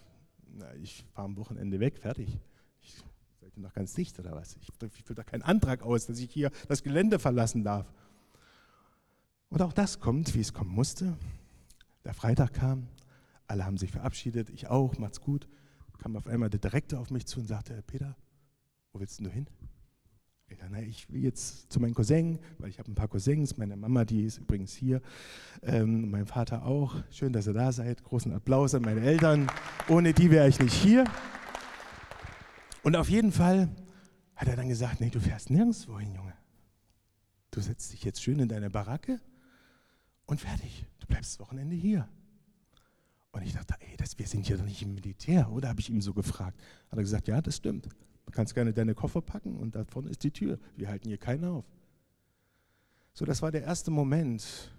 na, 0.54 0.74
ich 0.76 1.04
fahre 1.12 1.26
am 1.26 1.36
Wochenende 1.36 1.78
weg, 1.78 1.98
fertig. 1.98 2.38
Ich 2.80 3.04
seid 3.38 3.54
ihr 3.54 3.62
noch 3.62 3.74
ganz 3.74 3.92
dicht 3.92 4.18
oder 4.18 4.32
was? 4.32 4.56
Ich, 4.56 4.68
ich 4.96 5.04
fülle 5.04 5.16
da 5.16 5.24
keinen 5.24 5.42
Antrag 5.42 5.82
aus, 5.82 6.06
dass 6.06 6.18
ich 6.20 6.30
hier 6.32 6.50
das 6.66 6.82
Gelände 6.82 7.18
verlassen 7.18 7.62
darf. 7.62 7.92
Und 9.50 9.60
auch 9.60 9.74
das 9.74 10.00
kommt, 10.00 10.34
wie 10.34 10.40
es 10.40 10.54
kommen 10.54 10.70
musste. 10.70 11.18
Der 12.06 12.14
Freitag 12.14 12.54
kam, 12.54 12.88
alle 13.46 13.66
haben 13.66 13.76
sich 13.76 13.90
verabschiedet, 13.90 14.48
ich 14.48 14.68
auch, 14.68 14.96
macht's 14.96 15.20
gut. 15.20 15.46
Kam 15.98 16.16
auf 16.16 16.26
einmal 16.26 16.48
der 16.48 16.60
Direktor 16.60 16.98
auf 16.98 17.10
mich 17.10 17.26
zu 17.26 17.40
und 17.40 17.46
sagte, 17.46 17.82
Peter, 17.86 18.16
wo 18.92 19.00
willst 19.00 19.20
du 19.20 19.28
hin? 19.28 19.46
Ich 20.48 20.58
dachte, 20.58 20.72
na, 20.72 20.82
ich 20.82 21.08
will 21.12 21.22
jetzt 21.22 21.70
zu 21.70 21.78
meinem 21.78 21.94
Cousin, 21.94 22.40
weil 22.58 22.70
ich 22.70 22.78
habe 22.80 22.90
ein 22.90 22.96
paar 22.96 23.06
Cousins. 23.06 23.56
Meine 23.56 23.76
Mama, 23.76 24.04
die 24.04 24.24
ist 24.24 24.38
übrigens 24.38 24.74
hier. 24.74 25.00
Ähm, 25.62 26.10
mein 26.10 26.26
Vater 26.26 26.64
auch. 26.64 26.96
Schön, 27.10 27.32
dass 27.32 27.46
ihr 27.46 27.52
da 27.52 27.70
seid. 27.70 28.02
Großen 28.02 28.32
Applaus 28.32 28.74
an 28.74 28.82
meine 28.82 29.00
Eltern. 29.00 29.46
Ohne 29.88 30.12
die 30.12 30.30
wäre 30.30 30.48
ich 30.48 30.58
nicht 30.58 30.74
hier. 30.74 31.04
Und 32.82 32.96
auf 32.96 33.08
jeden 33.08 33.30
Fall 33.30 33.68
hat 34.34 34.48
er 34.48 34.56
dann 34.56 34.68
gesagt, 34.68 35.00
nee, 35.00 35.10
du 35.10 35.20
fährst 35.20 35.50
nirgendwo 35.50 36.00
hin, 36.00 36.14
Junge. 36.14 36.34
Du 37.52 37.60
setzt 37.60 37.92
dich 37.92 38.02
jetzt 38.02 38.22
schön 38.22 38.40
in 38.40 38.48
deine 38.48 38.70
Baracke 38.70 39.20
und 40.26 40.40
fertig. 40.40 40.84
Du 40.98 41.06
bleibst 41.06 41.34
das 41.34 41.40
Wochenende 41.40 41.76
hier. 41.76 42.08
Und 43.30 43.42
ich 43.42 43.52
dachte, 43.52 43.74
ey, 43.78 43.96
das, 43.96 44.18
wir 44.18 44.26
sind 44.26 44.46
hier 44.46 44.56
doch 44.56 44.64
nicht 44.64 44.82
im 44.82 44.94
Militär, 44.94 45.52
oder? 45.52 45.68
Habe 45.68 45.80
ich 45.80 45.90
ihm 45.90 46.00
so 46.00 46.12
gefragt. 46.12 46.58
Hat 46.90 46.98
er 46.98 47.02
gesagt, 47.02 47.28
ja, 47.28 47.40
das 47.40 47.56
stimmt. 47.56 47.88
Du 48.26 48.32
kannst 48.32 48.54
gerne 48.54 48.72
deine 48.72 48.94
Koffer 48.94 49.20
packen 49.20 49.56
und 49.56 49.74
da 49.74 49.84
vorne 49.84 50.10
ist 50.10 50.22
die 50.22 50.30
Tür. 50.30 50.58
Wir 50.76 50.88
halten 50.88 51.08
hier 51.08 51.18
keinen 51.18 51.44
auf. 51.44 51.64
So, 53.12 53.24
das 53.24 53.42
war 53.42 53.50
der 53.50 53.62
erste 53.62 53.90
Moment, 53.90 54.72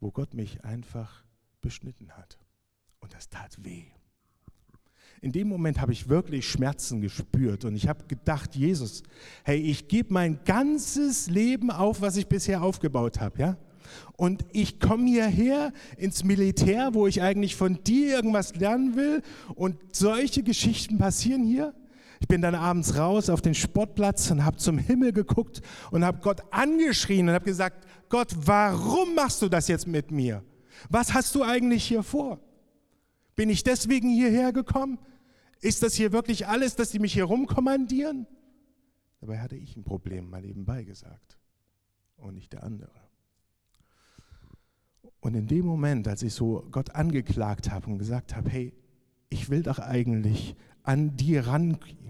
wo 0.00 0.10
Gott 0.10 0.34
mich 0.34 0.64
einfach 0.64 1.24
beschnitten 1.60 2.10
hat. 2.12 2.38
Und 3.00 3.14
das 3.14 3.28
tat 3.28 3.64
weh. 3.64 3.84
In 5.20 5.32
dem 5.32 5.48
Moment 5.48 5.80
habe 5.80 5.92
ich 5.92 6.08
wirklich 6.08 6.48
Schmerzen 6.48 7.00
gespürt 7.00 7.64
und 7.64 7.74
ich 7.74 7.88
habe 7.88 8.04
gedacht, 8.04 8.54
Jesus, 8.54 9.02
hey, 9.42 9.58
ich 9.58 9.88
gebe 9.88 10.12
mein 10.12 10.44
ganzes 10.44 11.28
Leben 11.28 11.70
auf, 11.70 12.00
was 12.00 12.16
ich 12.16 12.28
bisher 12.28 12.62
aufgebaut 12.62 13.20
habe, 13.20 13.38
ja? 13.40 13.56
Und 14.16 14.44
ich 14.52 14.80
komme 14.80 15.06
hierher 15.06 15.72
ins 15.96 16.22
Militär, 16.22 16.94
wo 16.94 17.06
ich 17.06 17.22
eigentlich 17.22 17.56
von 17.56 17.82
dir 17.84 18.16
irgendwas 18.16 18.54
lernen 18.54 18.96
will. 18.96 19.22
Und 19.54 19.76
solche 19.92 20.42
Geschichten 20.42 20.98
passieren 20.98 21.44
hier. 21.44 21.74
Ich 22.20 22.28
bin 22.28 22.42
dann 22.42 22.54
abends 22.54 22.96
raus 22.96 23.30
auf 23.30 23.40
den 23.40 23.54
Sportplatz 23.54 24.30
und 24.30 24.44
habe 24.44 24.56
zum 24.56 24.78
Himmel 24.78 25.12
geguckt 25.12 25.62
und 25.90 26.04
habe 26.04 26.18
Gott 26.20 26.42
angeschrien 26.50 27.28
und 27.28 27.34
habe 27.34 27.44
gesagt, 27.44 27.86
Gott, 28.08 28.34
warum 28.36 29.14
machst 29.14 29.42
du 29.42 29.48
das 29.48 29.68
jetzt 29.68 29.86
mit 29.86 30.10
mir? 30.10 30.42
Was 30.88 31.14
hast 31.14 31.34
du 31.34 31.42
eigentlich 31.42 31.84
hier 31.84 32.02
vor? 32.02 32.40
Bin 33.36 33.50
ich 33.50 33.62
deswegen 33.62 34.10
hierher 34.10 34.52
gekommen? 34.52 34.98
Ist 35.60 35.82
das 35.82 35.94
hier 35.94 36.12
wirklich 36.12 36.46
alles, 36.46 36.76
dass 36.76 36.90
sie 36.90 36.98
mich 36.98 37.12
hier 37.12 37.24
rumkommandieren? 37.24 38.26
Dabei 39.20 39.38
hatte 39.38 39.56
ich 39.56 39.76
ein 39.76 39.84
Problem 39.84 40.30
mal 40.30 40.42
nebenbei 40.42 40.84
gesagt 40.84 41.38
und 42.16 42.34
nicht 42.34 42.52
der 42.52 42.62
andere. 42.62 42.90
Und 45.20 45.34
in 45.34 45.46
dem 45.46 45.66
Moment, 45.66 46.06
als 46.06 46.22
ich 46.22 46.32
so 46.32 46.66
Gott 46.70 46.94
angeklagt 46.94 47.70
habe 47.70 47.90
und 47.90 47.98
gesagt 47.98 48.36
habe, 48.36 48.48
hey, 48.50 48.72
ich 49.30 49.50
will 49.50 49.62
doch 49.62 49.78
eigentlich 49.78 50.56
an 50.84 51.16
dir 51.16 51.46
rangehen, 51.46 52.07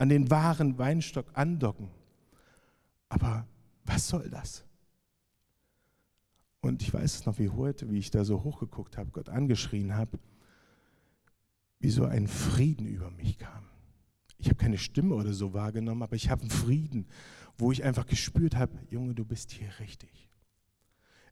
an 0.00 0.08
den 0.08 0.30
wahren 0.30 0.78
Weinstock 0.78 1.26
andocken. 1.34 1.90
Aber 3.10 3.46
was 3.84 4.08
soll 4.08 4.30
das? 4.30 4.64
Und 6.62 6.80
ich 6.80 6.92
weiß 6.92 7.16
es 7.16 7.26
noch 7.26 7.38
wie 7.38 7.50
heute, 7.50 7.90
wie 7.90 7.98
ich 7.98 8.10
da 8.10 8.24
so 8.24 8.42
hochgeguckt 8.42 8.96
habe, 8.96 9.10
Gott 9.10 9.28
angeschrien 9.28 9.94
habe, 9.94 10.18
wie 11.80 11.90
so 11.90 12.06
ein 12.06 12.28
Frieden 12.28 12.86
über 12.86 13.10
mich 13.10 13.36
kam. 13.38 13.64
Ich 14.38 14.46
habe 14.46 14.56
keine 14.56 14.78
Stimme 14.78 15.14
oder 15.14 15.34
so 15.34 15.52
wahrgenommen, 15.52 16.02
aber 16.02 16.16
ich 16.16 16.30
habe 16.30 16.42
einen 16.42 16.50
Frieden, 16.50 17.06
wo 17.58 17.70
ich 17.70 17.84
einfach 17.84 18.06
gespürt 18.06 18.56
habe, 18.56 18.72
Junge, 18.88 19.14
du 19.14 19.26
bist 19.26 19.50
hier 19.50 19.68
richtig. 19.80 20.30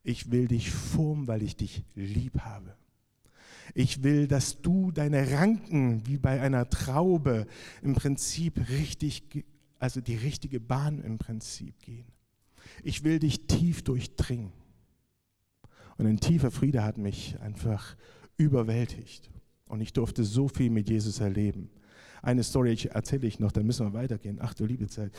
Ich 0.03 0.31
will 0.31 0.47
dich 0.47 0.71
formen, 0.71 1.27
weil 1.27 1.43
ich 1.43 1.57
dich 1.57 1.85
lieb 1.95 2.41
habe. 2.41 2.77
Ich 3.75 4.03
will, 4.03 4.27
dass 4.27 4.61
du 4.61 4.91
deine 4.91 5.33
Ranken 5.33 6.07
wie 6.07 6.19
bei 6.19 6.41
einer 6.41 6.69
Traube 6.69 7.47
im 7.83 7.95
Prinzip 7.95 8.69
richtig, 8.69 9.45
also 9.79 10.01
die 10.01 10.17
richtige 10.17 10.61
Bahn 10.61 11.01
im 11.01 11.19
Prinzip 11.19 11.79
gehen. 11.81 12.07
Ich 12.83 13.05
will 13.05 13.19
dich 13.19 13.47
tief 13.47 13.83
durchdringen. 13.83 14.53
Und 15.97 16.07
ein 16.07 16.21
tiefer 16.21 16.51
Friede 16.51 16.85
hat 16.85 16.97
mich 16.99 17.39
einfach 17.41 17.97
überwältigt. 18.37 19.31
Und 19.67 19.81
ich 19.81 19.93
durfte 19.93 20.25
so 20.25 20.49
viel 20.49 20.71
mit 20.71 20.89
Jesus 20.89 21.21
erleben. 21.21 21.71
Eine 22.23 22.43
Story 22.43 22.77
erzähle 22.91 23.27
ich 23.27 23.39
noch, 23.39 23.53
dann 23.53 23.67
müssen 23.67 23.87
wir 23.87 23.93
weitergehen. 23.93 24.39
Ach 24.41 24.55
du 24.55 24.65
liebe 24.65 24.89
Zeit, 24.89 25.13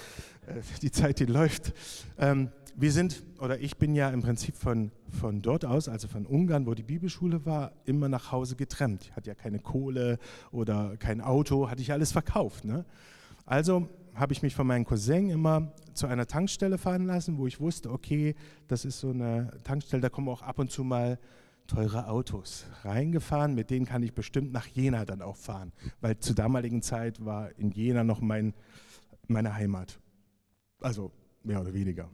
äh, 0.48 0.62
die 0.82 0.92
Zeit, 0.92 1.20
die 1.20 1.26
läuft. 1.26 1.74
Ähm, 2.18 2.50
wir 2.82 2.94
sind, 2.94 3.24
oder 3.40 3.60
ich 3.60 3.78
bin 3.78 3.94
ja 3.94 4.10
im 4.10 4.22
Prinzip 4.22 4.56
von, 4.56 4.92
von 5.12 5.42
dort 5.42 5.66
aus, 5.66 5.90
also 5.90 6.08
von 6.08 6.26
Ungarn, 6.26 6.66
wo 6.66 6.74
die 6.74 6.84
Bibelschule 6.84 7.46
war, 7.46 7.74
immer 7.84 8.08
nach 8.08 8.32
Hause 8.32 8.56
getrennt. 8.56 9.04
Ich 9.04 9.16
hatte 9.16 9.30
ja 9.30 9.36
keine 9.36 9.60
Kohle 9.60 10.18
oder 10.52 10.96
kein 10.98 11.20
Auto, 11.20 11.70
hatte 11.70 11.82
ich 11.82 11.92
alles 11.92 12.14
verkauft. 12.14 12.64
Ne? 12.64 12.86
Also 13.46 13.90
habe 14.16 14.32
ich 14.32 14.42
mich 14.42 14.56
von 14.56 14.66
meinem 14.66 14.86
Cousin 14.86 15.30
immer 15.30 15.74
zu 15.94 16.08
einer 16.08 16.26
Tankstelle 16.26 16.78
fahren 16.78 17.06
lassen, 17.06 17.38
wo 17.38 17.48
ich 17.48 17.60
wusste, 17.60 17.92
okay, 17.92 18.36
das 18.68 18.86
ist 18.86 19.00
so 19.00 19.10
eine 19.10 19.52
Tankstelle, 19.66 20.02
da 20.02 20.10
kommen 20.10 20.30
auch 20.30 20.42
ab 20.42 20.60
und 20.60 20.72
zu 20.72 20.86
mal 20.86 21.20
teure 21.68 22.08
Autos 22.08 22.66
reingefahren, 22.84 23.56
mit 23.56 23.70
denen 23.70 23.86
kann 23.86 24.04
ich 24.04 24.14
bestimmt 24.14 24.54
nach 24.54 24.68
Jena 24.68 25.04
dann 25.04 25.22
auch 25.22 25.36
fahren, 25.36 25.74
weil 26.00 26.18
zur 26.20 26.36
damaligen 26.36 26.82
Zeit 26.82 27.24
war 27.24 27.52
in 27.58 27.72
Jena 27.72 28.06
noch 28.06 28.22
mein, 28.22 28.54
meine 29.28 29.54
Heimat. 29.54 30.00
Also 30.80 31.12
mehr 31.44 31.60
oder 31.60 31.74
weniger. 31.74 32.10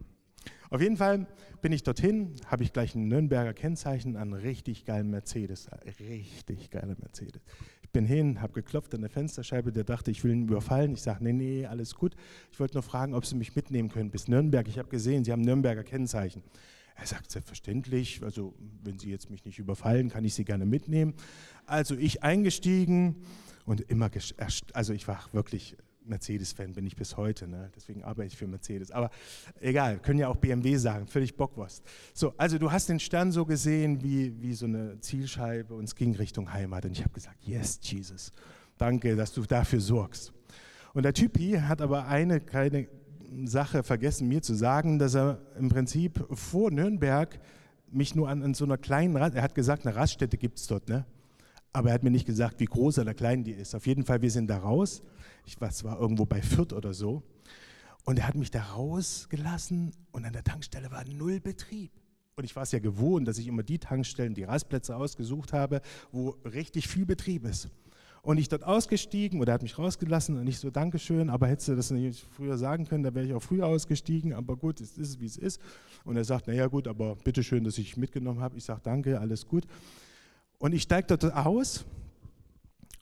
Auf 0.70 0.80
jeden 0.80 0.96
Fall 0.96 1.26
bin 1.62 1.72
ich 1.72 1.82
dorthin, 1.82 2.34
habe 2.46 2.64
ich 2.64 2.72
gleich 2.72 2.94
ein 2.94 3.08
Nürnberger 3.08 3.54
Kennzeichen 3.54 4.16
an 4.16 4.32
richtig 4.32 4.84
geilen 4.84 5.10
Mercedes. 5.10 5.68
Richtig 6.00 6.70
geiler 6.70 6.96
Mercedes. 6.98 7.42
Ich 7.82 7.90
bin 7.90 8.04
hin, 8.04 8.40
habe 8.42 8.52
geklopft 8.52 8.94
an 8.94 9.00
der 9.00 9.10
Fensterscheibe, 9.10 9.72
der 9.72 9.84
dachte, 9.84 10.10
ich 10.10 10.24
will 10.24 10.32
ihn 10.32 10.42
überfallen. 10.48 10.92
Ich 10.92 11.02
sage, 11.02 11.22
nee, 11.22 11.32
nee, 11.32 11.66
alles 11.66 11.94
gut. 11.94 12.16
Ich 12.50 12.58
wollte 12.58 12.74
nur 12.74 12.82
fragen, 12.82 13.14
ob 13.14 13.24
Sie 13.24 13.36
mich 13.36 13.54
mitnehmen 13.54 13.88
können 13.88 14.10
bis 14.10 14.28
Nürnberg. 14.28 14.66
Ich 14.68 14.78
habe 14.78 14.88
gesehen, 14.88 15.24
Sie 15.24 15.32
haben 15.32 15.42
Nürnberger 15.42 15.84
Kennzeichen. 15.84 16.42
Er 16.96 17.06
sagt, 17.06 17.30
selbstverständlich, 17.30 18.22
also 18.22 18.54
wenn 18.82 18.98
Sie 18.98 19.10
jetzt 19.10 19.30
mich 19.30 19.44
nicht 19.44 19.58
überfallen, 19.58 20.08
kann 20.08 20.24
ich 20.24 20.34
Sie 20.34 20.44
gerne 20.44 20.66
mitnehmen. 20.66 21.14
Also 21.66 21.94
ich 21.94 22.22
eingestiegen 22.22 23.22
und 23.66 23.82
immer, 23.82 24.10
also 24.72 24.92
ich 24.92 25.06
war 25.06 25.20
wirklich 25.32 25.76
Mercedes-Fan 26.08 26.72
bin 26.72 26.86
ich 26.86 26.96
bis 26.96 27.16
heute, 27.16 27.48
ne? 27.48 27.70
deswegen 27.74 28.04
arbeite 28.04 28.28
ich 28.28 28.36
für 28.36 28.46
Mercedes. 28.46 28.90
Aber 28.90 29.10
egal, 29.60 29.98
können 29.98 30.18
ja 30.18 30.28
auch 30.28 30.36
BMW 30.36 30.76
sagen, 30.76 31.06
völlig 31.06 31.36
Bockwurst. 31.36 31.84
So, 32.14 32.34
also 32.36 32.58
du 32.58 32.70
hast 32.72 32.88
den 32.88 33.00
Stern 33.00 33.32
so 33.32 33.44
gesehen 33.44 34.02
wie, 34.02 34.40
wie 34.40 34.54
so 34.54 34.66
eine 34.66 34.98
Zielscheibe 35.00 35.74
und 35.74 35.84
es 35.84 35.94
ging 35.94 36.14
Richtung 36.14 36.52
Heimat. 36.52 36.84
Und 36.84 36.92
ich 36.92 37.02
habe 37.02 37.12
gesagt, 37.12 37.42
yes, 37.42 37.78
Jesus, 37.82 38.32
danke, 38.78 39.16
dass 39.16 39.32
du 39.32 39.42
dafür 39.42 39.80
sorgst. 39.80 40.32
Und 40.94 41.02
der 41.02 41.12
Typi 41.12 41.52
hat 41.60 41.82
aber 41.82 42.06
eine 42.06 42.40
kleine 42.40 42.88
Sache 43.44 43.82
vergessen, 43.82 44.28
mir 44.28 44.42
zu 44.42 44.54
sagen, 44.54 44.98
dass 44.98 45.14
er 45.14 45.40
im 45.58 45.68
Prinzip 45.68 46.24
vor 46.30 46.70
Nürnberg 46.70 47.38
mich 47.90 48.14
nur 48.14 48.28
an, 48.28 48.42
an 48.42 48.54
so 48.54 48.64
einer 48.64 48.78
kleinen, 48.78 49.16
Rast, 49.16 49.34
er 49.34 49.42
hat 49.42 49.54
gesagt, 49.54 49.86
eine 49.86 49.96
Raststätte 49.96 50.36
gibt 50.36 50.58
es 50.58 50.66
dort, 50.66 50.88
ne? 50.88 51.04
Aber 51.76 51.90
er 51.90 51.94
hat 51.94 52.02
mir 52.02 52.10
nicht 52.10 52.26
gesagt, 52.26 52.58
wie 52.60 52.64
groß 52.64 52.98
oder 52.98 53.14
klein 53.14 53.44
die 53.44 53.52
ist. 53.52 53.74
Auf 53.74 53.86
jeden 53.86 54.04
Fall, 54.04 54.22
wir 54.22 54.30
sind 54.30 54.48
da 54.48 54.58
raus 54.58 55.02
ich 55.46 55.60
war 55.60 55.70
zwar 55.70 55.98
irgendwo 55.98 56.26
bei 56.26 56.42
Fürth 56.42 56.72
oder 56.72 56.92
so, 56.92 57.22
und 58.04 58.18
er 58.18 58.28
hat 58.28 58.34
mich 58.34 58.50
da 58.50 58.62
rausgelassen 58.62 59.92
und 60.12 60.24
an 60.24 60.32
der 60.32 60.44
Tankstelle 60.44 60.90
war 60.90 61.04
null 61.04 61.40
Betrieb. 61.40 61.90
Und 62.36 62.44
ich 62.44 62.54
war 62.54 62.64
es 62.64 62.72
ja 62.72 62.78
gewohnt, 62.78 63.26
dass 63.26 63.38
ich 63.38 63.48
immer 63.48 63.62
die 63.62 63.78
Tankstellen, 63.78 64.34
die 64.34 64.44
Rastplätze 64.44 64.94
ausgesucht 64.94 65.52
habe, 65.52 65.80
wo 66.12 66.36
richtig 66.44 66.86
viel 66.86 67.06
Betrieb 67.06 67.44
ist. 67.44 67.68
Und 68.22 68.38
ich 68.38 68.48
dort 68.48 68.64
ausgestiegen 68.64 69.40
oder 69.40 69.52
er 69.52 69.54
hat 69.54 69.62
mich 69.62 69.78
rausgelassen 69.78 70.36
und 70.36 70.46
ich 70.46 70.58
so, 70.58 70.70
Dankeschön, 70.70 71.30
aber 71.30 71.46
hättest 71.46 71.68
du 71.68 71.76
das 71.76 71.90
nicht 71.90 72.26
früher 72.36 72.58
sagen 72.58 72.84
können, 72.84 73.04
da 73.04 73.14
wäre 73.14 73.24
ich 73.24 73.32
auch 73.32 73.42
früher 73.42 73.66
ausgestiegen, 73.66 74.32
aber 74.32 74.56
gut, 74.56 74.80
es 74.80 74.98
ist 74.98 75.20
wie 75.20 75.26
es 75.26 75.36
ist. 75.36 75.60
Und 76.04 76.16
er 76.16 76.24
sagt, 76.24 76.48
naja 76.48 76.66
gut, 76.66 76.88
aber 76.88 77.16
bitteschön, 77.16 77.64
dass 77.64 77.78
ich 77.78 77.96
mitgenommen 77.96 78.40
habe. 78.40 78.56
Ich 78.56 78.64
sage, 78.64 78.80
danke, 78.82 79.18
alles 79.18 79.46
gut. 79.46 79.64
Und 80.58 80.72
ich 80.72 80.82
steige 80.82 81.16
dort 81.16 81.34
aus 81.34 81.84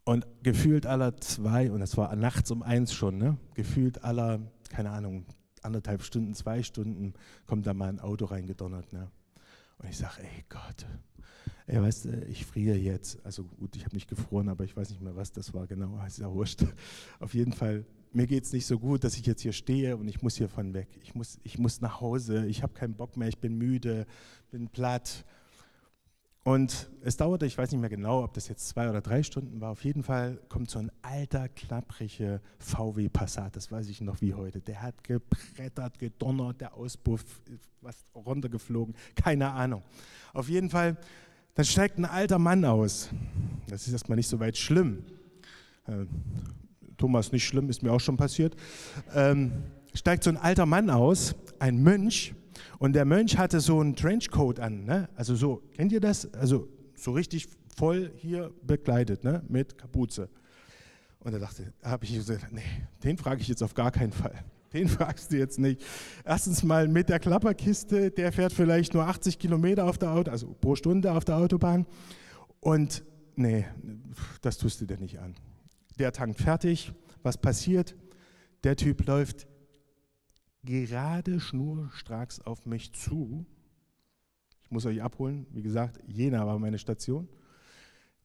und 0.04 0.26
gefühlt 0.42 0.86
aller 0.86 1.16
zwei, 1.18 1.70
und 1.70 1.82
es 1.82 1.96
war 1.96 2.14
nachts 2.16 2.50
um 2.50 2.62
eins 2.62 2.92
schon, 2.92 3.18
ne? 3.18 3.36
gefühlt 3.54 4.04
aller, 4.04 4.40
keine 4.70 4.90
Ahnung, 4.90 5.24
anderthalb 5.62 6.02
Stunden, 6.02 6.34
zwei 6.34 6.62
Stunden, 6.62 7.14
kommt 7.46 7.66
da 7.66 7.74
mal 7.74 7.88
ein 7.88 8.00
Auto 8.00 8.26
reingedonnert. 8.26 8.92
Ne? 8.92 9.10
Und 9.78 9.88
ich 9.88 9.96
sage, 9.96 10.22
ey 10.22 10.44
Gott, 10.48 10.86
ey, 11.66 11.80
weißt 11.80 12.04
du, 12.06 12.26
ich 12.26 12.44
friere 12.44 12.76
jetzt. 12.76 13.24
Also 13.24 13.44
gut, 13.44 13.76
ich 13.76 13.84
habe 13.84 13.94
nicht 13.94 14.08
gefroren, 14.08 14.48
aber 14.48 14.64
ich 14.64 14.76
weiß 14.76 14.90
nicht 14.90 15.00
mehr, 15.00 15.16
was 15.16 15.32
das 15.32 15.54
war 15.54 15.66
genau. 15.66 15.98
Ist 16.06 16.18
ja 16.18 16.30
wurscht. 16.30 16.64
Auf 17.20 17.34
jeden 17.34 17.52
Fall, 17.52 17.86
mir 18.12 18.26
geht 18.26 18.44
es 18.44 18.52
nicht 18.52 18.66
so 18.66 18.78
gut, 18.78 19.04
dass 19.04 19.16
ich 19.16 19.26
jetzt 19.26 19.42
hier 19.42 19.52
stehe 19.52 19.96
und 19.96 20.08
ich 20.08 20.22
muss 20.22 20.36
hier 20.36 20.48
von 20.48 20.74
weg. 20.74 20.88
Ich 21.02 21.14
muss, 21.14 21.38
ich 21.42 21.58
muss 21.58 21.80
nach 21.80 22.00
Hause, 22.00 22.46
ich 22.46 22.62
habe 22.62 22.74
keinen 22.74 22.94
Bock 22.94 23.16
mehr, 23.16 23.28
ich 23.28 23.38
bin 23.38 23.56
müde, 23.56 24.06
bin 24.50 24.68
platt. 24.68 25.24
Und 26.44 26.90
es 27.02 27.16
dauerte, 27.16 27.46
ich 27.46 27.56
weiß 27.56 27.72
nicht 27.72 27.80
mehr 27.80 27.88
genau, 27.88 28.22
ob 28.22 28.34
das 28.34 28.48
jetzt 28.48 28.68
zwei 28.68 28.90
oder 28.90 29.00
drei 29.00 29.22
Stunden 29.22 29.62
war, 29.62 29.70
auf 29.70 29.82
jeden 29.82 30.02
Fall 30.02 30.38
kommt 30.50 30.70
so 30.70 30.78
ein 30.78 30.92
alter, 31.00 31.48
klappriger 31.48 32.42
VW 32.58 33.08
Passat, 33.08 33.56
das 33.56 33.72
weiß 33.72 33.88
ich 33.88 34.02
noch 34.02 34.20
wie 34.20 34.34
heute. 34.34 34.60
Der 34.60 34.82
hat 34.82 35.02
gebrettert, 35.02 35.98
gedonnert, 35.98 36.60
der 36.60 36.74
Auspuff 36.74 37.24
was 37.80 38.04
runtergeflogen, 38.14 38.94
keine 39.16 39.50
Ahnung. 39.52 39.82
Auf 40.34 40.50
jeden 40.50 40.68
Fall, 40.68 40.98
dann 41.54 41.64
steigt 41.64 41.96
ein 41.98 42.04
alter 42.04 42.38
Mann 42.38 42.62
aus. 42.66 43.08
Das 43.68 43.86
ist 43.86 43.94
erstmal 43.94 44.16
nicht 44.16 44.28
so 44.28 44.38
weit 44.38 44.58
schlimm. 44.58 45.02
Äh, 45.86 46.04
Thomas, 46.98 47.32
nicht 47.32 47.46
schlimm, 47.46 47.70
ist 47.70 47.82
mir 47.82 47.90
auch 47.90 48.00
schon 48.00 48.18
passiert. 48.18 48.54
Ähm, 49.14 49.64
steigt 49.94 50.24
so 50.24 50.30
ein 50.30 50.36
alter 50.36 50.66
Mann 50.66 50.90
aus, 50.90 51.34
ein 51.58 51.82
Mönch, 51.82 52.34
und 52.78 52.94
der 52.94 53.04
Mönch 53.04 53.38
hatte 53.38 53.60
so 53.60 53.80
einen 53.80 53.96
Trenchcoat 53.96 54.60
an, 54.60 54.84
ne? 54.84 55.08
also 55.16 55.34
so, 55.34 55.62
kennt 55.74 55.92
ihr 55.92 56.00
das? 56.00 56.32
Also 56.34 56.68
so 56.94 57.12
richtig 57.12 57.48
voll 57.76 58.12
hier 58.16 58.52
bekleidet, 58.62 59.24
ne? 59.24 59.42
mit 59.48 59.78
Kapuze. 59.78 60.28
Und 61.20 61.32
da 61.32 61.38
dachte, 61.38 61.72
habe 61.82 62.04
ich 62.04 62.14
gesagt, 62.14 62.52
nee, 62.52 62.62
den 63.02 63.16
frage 63.16 63.40
ich 63.40 63.48
jetzt 63.48 63.62
auf 63.62 63.74
gar 63.74 63.90
keinen 63.90 64.12
Fall. 64.12 64.44
Den 64.74 64.88
fragst 64.88 65.30
du 65.30 65.36
jetzt 65.36 65.60
nicht. 65.60 65.80
Erstens 66.24 66.64
mal 66.64 66.88
mit 66.88 67.08
der 67.08 67.20
Klapperkiste, 67.20 68.10
der 68.10 68.32
fährt 68.32 68.52
vielleicht 68.52 68.92
nur 68.92 69.06
80 69.06 69.38
Kilometer 69.38 69.84
auf 69.84 69.98
der 69.98 70.10
Auto, 70.10 70.32
also 70.32 70.52
pro 70.60 70.74
Stunde 70.74 71.12
auf 71.12 71.24
der 71.24 71.36
Autobahn. 71.36 71.86
Und 72.58 73.04
nee, 73.36 73.66
das 74.42 74.58
tust 74.58 74.80
du 74.80 74.86
dir 74.86 74.98
nicht 74.98 75.20
an. 75.20 75.36
Der 76.00 76.10
tankt 76.10 76.40
fertig. 76.40 76.92
Was 77.22 77.38
passiert? 77.38 77.94
Der 78.64 78.74
Typ 78.74 79.06
läuft 79.06 79.46
gerade 80.64 81.40
schnurstracks 81.40 82.40
auf 82.40 82.66
mich 82.66 82.92
zu. 82.92 83.44
Ich 84.62 84.70
muss 84.70 84.86
euch 84.86 85.02
abholen, 85.02 85.46
wie 85.50 85.62
gesagt, 85.62 86.00
Jena 86.06 86.46
war 86.46 86.58
meine 86.58 86.78
Station. 86.78 87.28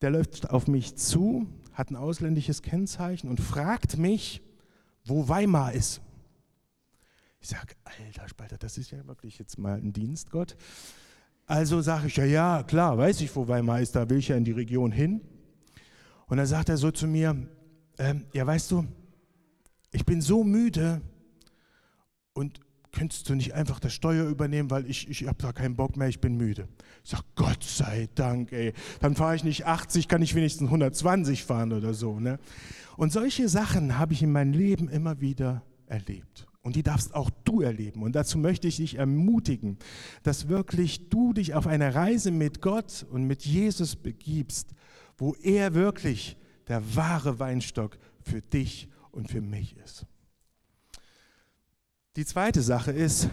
Der 0.02 0.12
läuft 0.12 0.50
auf 0.50 0.68
mich 0.68 0.96
zu, 0.96 1.48
hat 1.74 1.92
ein 1.92 1.96
ausländisches 1.96 2.62
Kennzeichen 2.62 3.30
und 3.30 3.40
fragt 3.40 3.98
mich, 3.98 4.42
wo 5.04 5.28
Weimar 5.28 5.74
ist. 5.74 6.02
Ich 7.42 7.50
sage, 7.50 7.76
alter 7.84 8.28
Spalter, 8.28 8.58
das 8.58 8.78
ist 8.78 8.92
ja 8.92 9.06
wirklich 9.08 9.40
jetzt 9.40 9.58
mal 9.58 9.78
ein 9.78 9.94
Dienst, 9.94 10.32
Gott. 10.32 10.56
Also 11.46 11.82
sage 11.82 12.08
ich, 12.08 12.16
ja, 12.16 12.26
ja, 12.26 12.64
klar, 12.64 12.98
weiß 12.98 13.22
ich, 13.22 13.36
wo 13.36 13.48
Weimar 13.48 13.82
ist, 13.82 13.96
da 13.96 14.10
will 14.10 14.18
ich 14.18 14.28
ja 14.28 14.36
in 14.36 14.44
die 14.46 14.52
Region 14.52 14.92
hin. 14.92 15.22
Und 16.28 16.38
dann 16.38 16.46
sagt 16.46 16.70
er 16.70 16.78
so 16.78 16.92
zu 16.92 17.08
mir, 17.08 17.36
ähm, 17.98 18.26
ja, 18.34 18.46
weißt 18.46 18.72
du, 18.72 18.86
ich 19.92 20.06
bin 20.06 20.22
so 20.22 20.44
müde, 20.44 21.02
und 22.40 22.62
könntest 22.92 23.30
du 23.30 23.36
nicht 23.36 23.54
einfach 23.54 23.80
das 23.80 23.94
Steuer 23.94 24.28
übernehmen, 24.28 24.72
weil 24.72 24.90
ich, 24.90 25.10
ich 25.10 25.28
habe 25.28 25.38
da 25.38 25.52
keinen 25.52 25.76
Bock 25.76 25.98
mehr, 25.98 26.08
ich 26.08 26.22
bin 26.22 26.38
müde. 26.38 26.70
Ich 27.04 27.12
sage, 27.12 27.24
Gott 27.36 27.64
sei 27.64 28.08
Dank, 28.16 28.52
ey, 28.54 28.74
dann 29.02 29.16
fahre 29.16 29.36
ich 29.36 29.44
nicht 29.44 29.66
80, 29.66 30.08
kann 30.08 30.22
ich 30.22 30.34
wenigstens 30.36 30.68
120 30.68 31.44
fahren 31.44 31.74
oder 31.74 31.94
so. 31.94 32.20
Ne? 32.20 32.40
Und 32.98 33.12
solche 33.12 33.50
Sachen 33.50 34.00
habe 34.00 34.14
ich 34.14 34.24
in 34.24 34.32
meinem 34.32 34.54
Leben 34.54 34.88
immer 34.88 35.20
wieder 35.20 35.64
erlebt. 35.86 36.48
Und 36.62 36.76
die 36.76 36.84
darfst 36.84 37.14
auch 37.14 37.30
du 37.44 37.62
erleben. 37.62 38.04
Und 38.04 38.16
dazu 38.16 38.38
möchte 38.38 38.68
ich 38.68 38.78
dich 38.78 38.96
ermutigen, 38.96 39.78
dass 40.24 40.48
wirklich 40.48 41.10
du 41.10 41.34
dich 41.34 41.54
auf 41.54 41.68
eine 41.68 41.94
Reise 41.94 42.32
mit 42.32 42.62
Gott 42.62 43.06
und 43.12 43.26
mit 43.26 43.46
Jesus 43.46 43.96
begibst, 43.96 44.74
wo 45.18 45.36
er 45.42 45.74
wirklich 45.74 46.38
der 46.68 46.96
wahre 46.96 47.40
Weinstock 47.40 47.98
für 48.22 48.42
dich 48.42 48.90
und 49.12 49.30
für 49.30 49.42
mich 49.42 49.76
ist. 49.78 50.06
Die 52.20 52.26
zweite 52.26 52.62
Sache 52.62 52.92
ist, 52.92 53.30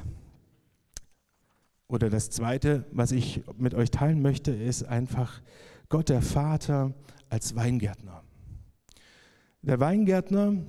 oder 1.89 2.09
das 2.09 2.31
zweite, 2.31 2.85
was 2.93 3.11
ich 3.11 3.43
mit 3.59 3.75
euch 3.75 3.91
teilen 3.91 4.23
möchte, 4.23 4.53
ist 4.53 4.85
einfach 4.85 5.43
Gott 5.89 6.09
der 6.09 6.23
Vater 6.23 6.95
als 7.29 7.57
Weingärtner. 7.57 8.23
Der 9.63 9.81
Weingärtner 9.81 10.65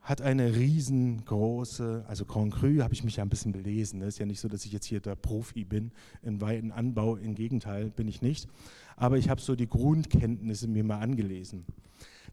hat 0.00 0.22
eine 0.22 0.56
riesengroße, 0.56 2.06
also 2.08 2.24
Grand 2.24 2.54
Cru 2.54 2.80
habe 2.80 2.94
ich 2.94 3.04
mich 3.04 3.16
ja 3.16 3.24
ein 3.24 3.28
bisschen 3.28 3.52
belesen. 3.52 4.00
Es 4.00 4.14
ist 4.14 4.20
ja 4.20 4.24
nicht 4.24 4.40
so, 4.40 4.48
dass 4.48 4.64
ich 4.64 4.72
jetzt 4.72 4.86
hier 4.86 5.00
der 5.00 5.16
Profi 5.16 5.66
bin 5.66 5.92
in 6.22 6.40
Weinanbau, 6.40 7.16
im 7.16 7.34
Gegenteil 7.34 7.90
bin 7.90 8.08
ich 8.08 8.22
nicht. 8.22 8.48
Aber 8.96 9.18
ich 9.18 9.28
habe 9.28 9.42
so 9.42 9.54
die 9.54 9.68
Grundkenntnisse 9.68 10.66
mir 10.66 10.82
mal 10.82 11.00
angelesen. 11.00 11.66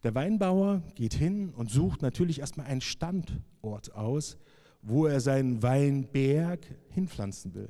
Der 0.04 0.14
Weinbauer 0.14 0.82
geht 0.94 1.12
hin 1.12 1.50
und 1.50 1.70
sucht 1.70 2.00
natürlich 2.00 2.40
erstmal 2.40 2.64
einen 2.64 2.80
Standort 2.80 3.94
aus, 3.94 4.38
wo 4.82 5.06
er 5.06 5.20
seinen 5.20 5.62
Weinberg 5.62 6.60
hinpflanzen 6.90 7.54
will. 7.54 7.68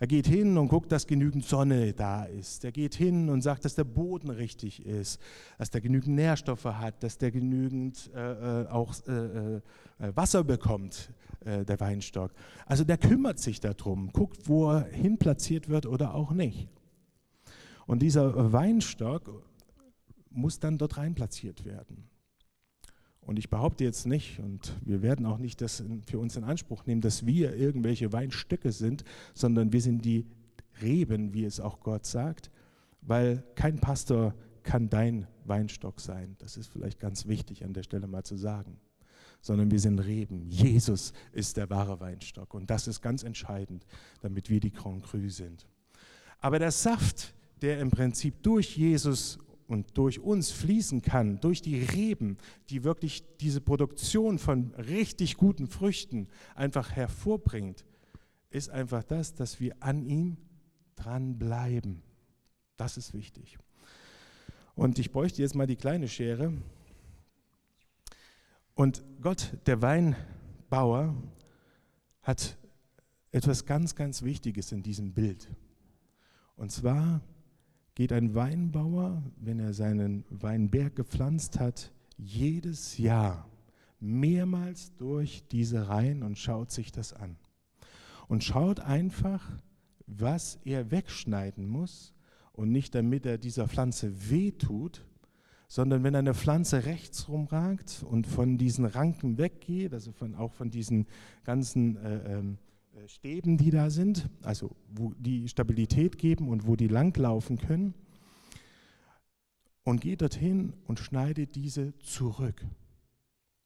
Er 0.00 0.06
geht 0.06 0.28
hin 0.28 0.56
und 0.58 0.68
guckt, 0.68 0.92
dass 0.92 1.08
genügend 1.08 1.44
Sonne 1.44 1.92
da 1.92 2.24
ist. 2.24 2.64
Er 2.64 2.70
geht 2.70 2.94
hin 2.94 3.28
und 3.28 3.42
sagt, 3.42 3.64
dass 3.64 3.74
der 3.74 3.84
Boden 3.84 4.30
richtig 4.30 4.86
ist, 4.86 5.20
dass 5.58 5.70
der 5.70 5.80
genügend 5.80 6.14
Nährstoffe 6.14 6.66
hat, 6.66 7.02
dass 7.02 7.18
der 7.18 7.32
genügend 7.32 8.08
äh, 8.14 8.62
äh 8.62 8.68
auch 8.68 8.94
äh, 9.08 9.56
äh, 9.56 9.60
Wasser 9.98 10.44
bekommt, 10.44 11.12
äh, 11.44 11.64
der 11.64 11.80
Weinstock. 11.80 12.32
Also 12.66 12.84
der 12.84 12.96
kümmert 12.96 13.40
sich 13.40 13.58
darum, 13.58 14.12
guckt, 14.12 14.48
wo 14.48 14.70
er 14.70 14.84
hin 14.84 15.18
platziert 15.18 15.68
wird 15.68 15.84
oder 15.84 16.14
auch 16.14 16.30
nicht. 16.30 16.68
Und 17.86 18.00
dieser 18.00 18.52
Weinstock 18.52 19.42
muss 20.30 20.60
dann 20.60 20.78
dort 20.78 20.96
rein 20.98 21.14
platziert 21.14 21.64
werden. 21.64 22.08
Und 23.28 23.38
ich 23.38 23.50
behaupte 23.50 23.84
jetzt 23.84 24.06
nicht, 24.06 24.38
und 24.38 24.72
wir 24.86 25.02
werden 25.02 25.26
auch 25.26 25.36
nicht 25.36 25.60
das 25.60 25.84
für 26.06 26.18
uns 26.18 26.36
in 26.36 26.44
Anspruch 26.44 26.86
nehmen, 26.86 27.02
dass 27.02 27.26
wir 27.26 27.54
irgendwelche 27.56 28.10
Weinstöcke 28.10 28.72
sind, 28.72 29.04
sondern 29.34 29.70
wir 29.70 29.82
sind 29.82 30.02
die 30.06 30.24
Reben, 30.80 31.34
wie 31.34 31.44
es 31.44 31.60
auch 31.60 31.80
Gott 31.80 32.06
sagt, 32.06 32.50
weil 33.02 33.44
kein 33.54 33.80
Pastor 33.80 34.34
kann 34.62 34.88
dein 34.88 35.26
Weinstock 35.44 36.00
sein. 36.00 36.36
Das 36.38 36.56
ist 36.56 36.68
vielleicht 36.68 37.00
ganz 37.00 37.26
wichtig 37.26 37.66
an 37.66 37.74
der 37.74 37.82
Stelle 37.82 38.06
mal 38.06 38.24
zu 38.24 38.34
sagen. 38.34 38.80
Sondern 39.42 39.70
wir 39.70 39.78
sind 39.78 39.98
Reben. 39.98 40.48
Jesus 40.48 41.12
ist 41.32 41.58
der 41.58 41.68
wahre 41.68 42.00
Weinstock. 42.00 42.54
Und 42.54 42.70
das 42.70 42.88
ist 42.88 43.02
ganz 43.02 43.24
entscheidend, 43.24 43.84
damit 44.22 44.48
wir 44.48 44.58
die 44.58 44.72
Grand 44.72 45.04
Cru 45.04 45.28
sind. 45.28 45.66
Aber 46.40 46.58
der 46.58 46.70
Saft, 46.70 47.34
der 47.60 47.78
im 47.80 47.90
Prinzip 47.90 48.42
durch 48.42 48.74
Jesus 48.78 49.38
und 49.68 49.98
durch 49.98 50.18
uns 50.18 50.50
fließen 50.50 51.02
kann, 51.02 51.40
durch 51.40 51.60
die 51.62 51.78
Reben, 51.78 52.38
die 52.70 52.84
wirklich 52.84 53.22
diese 53.36 53.60
Produktion 53.60 54.38
von 54.38 54.74
richtig 54.74 55.36
guten 55.36 55.68
Früchten 55.68 56.26
einfach 56.54 56.90
hervorbringt, 56.90 57.84
ist 58.50 58.70
einfach 58.70 59.04
das, 59.04 59.34
dass 59.34 59.60
wir 59.60 59.76
an 59.80 60.02
ihm 60.02 60.38
dranbleiben. 60.96 62.02
Das 62.76 62.96
ist 62.96 63.12
wichtig. 63.12 63.58
Und 64.74 64.98
ich 64.98 65.12
bräuchte 65.12 65.42
jetzt 65.42 65.54
mal 65.54 65.66
die 65.66 65.76
kleine 65.76 66.08
Schere. 66.08 66.54
Und 68.74 69.04
Gott, 69.20 69.52
der 69.66 69.82
Weinbauer, 69.82 71.14
hat 72.22 72.56
etwas 73.32 73.66
ganz, 73.66 73.94
ganz 73.94 74.22
Wichtiges 74.22 74.72
in 74.72 74.82
diesem 74.82 75.12
Bild. 75.12 75.48
Und 76.56 76.72
zwar 76.72 77.20
geht 77.98 78.12
ein 78.12 78.36
Weinbauer, 78.36 79.24
wenn 79.40 79.58
er 79.58 79.74
seinen 79.74 80.24
Weinberg 80.30 80.94
gepflanzt 80.94 81.58
hat, 81.58 81.90
jedes 82.16 82.96
Jahr 82.96 83.48
mehrmals 83.98 84.94
durch 84.98 85.42
diese 85.50 85.88
Reihen 85.88 86.22
und 86.22 86.38
schaut 86.38 86.70
sich 86.70 86.92
das 86.92 87.12
an. 87.12 87.34
Und 88.28 88.44
schaut 88.44 88.78
einfach, 88.78 89.50
was 90.06 90.60
er 90.64 90.92
wegschneiden 90.92 91.66
muss 91.66 92.14
und 92.52 92.70
nicht 92.70 92.94
damit 92.94 93.26
er 93.26 93.36
dieser 93.36 93.66
Pflanze 93.66 94.30
wehtut, 94.30 95.04
sondern 95.66 96.04
wenn 96.04 96.14
eine 96.14 96.34
Pflanze 96.34 96.84
rechts 96.84 97.28
rumragt 97.28 98.04
und 98.08 98.28
von 98.28 98.58
diesen 98.58 98.84
Ranken 98.84 99.38
weggeht, 99.38 99.92
also 99.92 100.12
von, 100.12 100.36
auch 100.36 100.52
von 100.52 100.70
diesen 100.70 101.08
ganzen 101.42 101.96
äh, 101.96 102.38
ähm, 102.38 102.52
äh, 102.52 102.68
Stäben, 103.06 103.58
die 103.58 103.70
da 103.70 103.90
sind, 103.90 104.28
also 104.42 104.74
wo 104.90 105.12
die 105.18 105.48
Stabilität 105.48 106.18
geben 106.18 106.48
und 106.48 106.66
wo 106.66 106.74
die 106.74 106.88
langlaufen 106.88 107.58
können. 107.58 107.94
Und 109.84 110.00
geht 110.00 110.20
dorthin 110.20 110.74
und 110.86 110.98
schneidet 110.98 111.54
diese 111.54 111.96
zurück. 112.00 112.64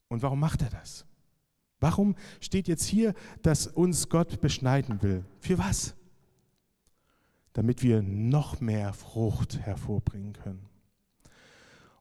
Und 0.09 0.23
warum 0.23 0.41
macht 0.41 0.63
er 0.63 0.71
das? 0.71 1.07
Warum 1.81 2.15
steht 2.41 2.69
jetzt 2.69 2.85
hier, 2.85 3.13
dass 3.43 3.67
uns 3.67 4.09
Gott 4.09 4.41
beschneiden 4.41 5.03
will? 5.03 5.25
Für 5.41 5.59
was? 5.59 5.97
Damit 7.55 7.83
wir 7.83 8.03
noch 8.03 8.61
mehr 8.61 8.93
Frucht 8.93 9.59
hervorbringen 9.59 10.35
können. 10.35 10.69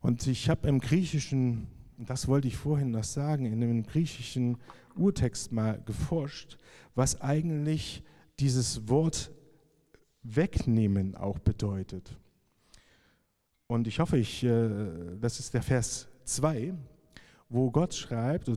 Und 0.02 0.28
ich 0.28 0.50
habe 0.50 0.67
im 0.67 0.80
Griechischen, 0.80 1.67
das 2.10 2.28
wollte 2.28 2.48
ich 2.48 2.58
vorhin 2.58 2.92
noch 2.92 3.04
sagen, 3.04 3.46
in 3.46 3.62
dem 3.62 3.84
griechischen 3.84 4.58
Urtext 4.96 5.52
mal 5.52 5.82
geforscht, 5.86 6.58
was 6.96 7.22
eigentlich 7.22 8.04
dieses 8.40 8.90
Wort 8.90 9.32
wegnehmen 10.24 11.16
auch 11.16 11.40
bedeutet. 11.40 12.18
Und 13.68 13.88
ich 13.88 14.00
hoffe, 14.00 14.18
ich, 14.18 14.44
äh, 14.44 14.70
das 15.20 15.40
ist 15.40 15.54
der 15.54 15.64
Vers 15.64 16.08
2, 16.26 16.74
wo 17.50 17.72
Gott 17.72 17.94
schreibt, 17.94 18.50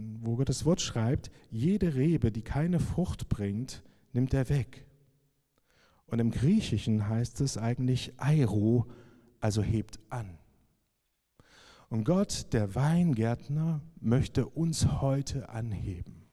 wo 0.00 0.36
Gottes 0.36 0.64
Wort 0.64 0.80
schreibt, 0.80 1.30
jede 1.50 1.94
Rebe, 1.94 2.30
die 2.30 2.42
keine 2.42 2.80
Frucht 2.80 3.28
bringt, 3.28 3.82
nimmt 4.12 4.34
er 4.34 4.48
weg. 4.48 4.86
Und 6.06 6.20
im 6.20 6.30
Griechischen 6.30 7.08
heißt 7.08 7.40
es 7.40 7.58
eigentlich 7.58 8.12
Airo, 8.18 8.86
also 9.40 9.62
hebt 9.62 9.98
an. 10.10 10.38
Und 11.88 12.04
Gott, 12.04 12.52
der 12.52 12.74
Weingärtner, 12.74 13.80
möchte 14.00 14.46
uns 14.46 15.00
heute 15.00 15.48
anheben. 15.48 16.26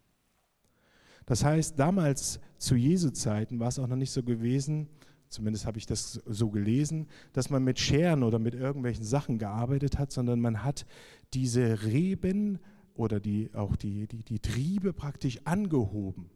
Das 1.25 1.43
heißt, 1.43 1.79
damals 1.79 2.39
zu 2.57 2.75
Jesu 2.75 3.11
Zeiten 3.11 3.59
war 3.59 3.67
es 3.67 3.79
auch 3.79 3.87
noch 3.87 3.95
nicht 3.95 4.11
so 4.11 4.23
gewesen, 4.23 4.89
zumindest 5.29 5.65
habe 5.65 5.77
ich 5.77 5.85
das 5.85 6.21
so 6.25 6.49
gelesen, 6.49 7.07
dass 7.33 7.49
man 7.49 7.63
mit 7.63 7.79
Scheren 7.79 8.23
oder 8.23 8.39
mit 8.39 8.55
irgendwelchen 8.55 9.05
Sachen 9.05 9.37
gearbeitet 9.37 9.97
hat, 9.97 10.11
sondern 10.11 10.39
man 10.39 10.63
hat 10.63 10.85
diese 11.33 11.83
Reben 11.83 12.59
oder 12.93 13.19
die, 13.19 13.49
auch 13.53 13.75
die, 13.75 14.07
die, 14.07 14.23
die 14.23 14.39
Triebe 14.39 14.93
praktisch 14.93 15.39
angehoben. 15.45 16.29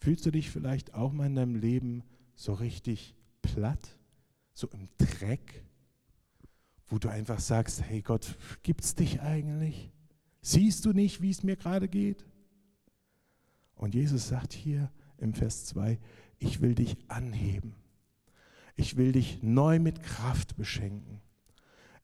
Fühlst 0.00 0.26
du 0.26 0.30
dich 0.30 0.50
vielleicht 0.50 0.94
auch 0.94 1.12
mal 1.12 1.26
in 1.26 1.34
deinem 1.34 1.56
Leben 1.56 2.02
so 2.34 2.52
richtig 2.52 3.14
platt, 3.42 3.98
so 4.52 4.68
im 4.68 4.88
Dreck, 4.98 5.65
wo 6.88 6.98
du 6.98 7.08
einfach 7.08 7.40
sagst, 7.40 7.82
hey 7.82 8.02
Gott, 8.02 8.36
gibt's 8.62 8.94
dich 8.94 9.20
eigentlich? 9.20 9.92
Siehst 10.40 10.84
du 10.84 10.92
nicht, 10.92 11.20
wie 11.20 11.30
es 11.30 11.42
mir 11.42 11.56
gerade 11.56 11.88
geht? 11.88 12.24
Und 13.74 13.94
Jesus 13.94 14.28
sagt 14.28 14.52
hier 14.52 14.90
im 15.18 15.34
Vers 15.34 15.66
2, 15.66 15.98
ich 16.38 16.60
will 16.60 16.74
dich 16.74 16.96
anheben. 17.08 17.74
Ich 18.76 18.96
will 18.96 19.12
dich 19.12 19.42
neu 19.42 19.78
mit 19.78 20.02
Kraft 20.02 20.56
beschenken. 20.56 21.20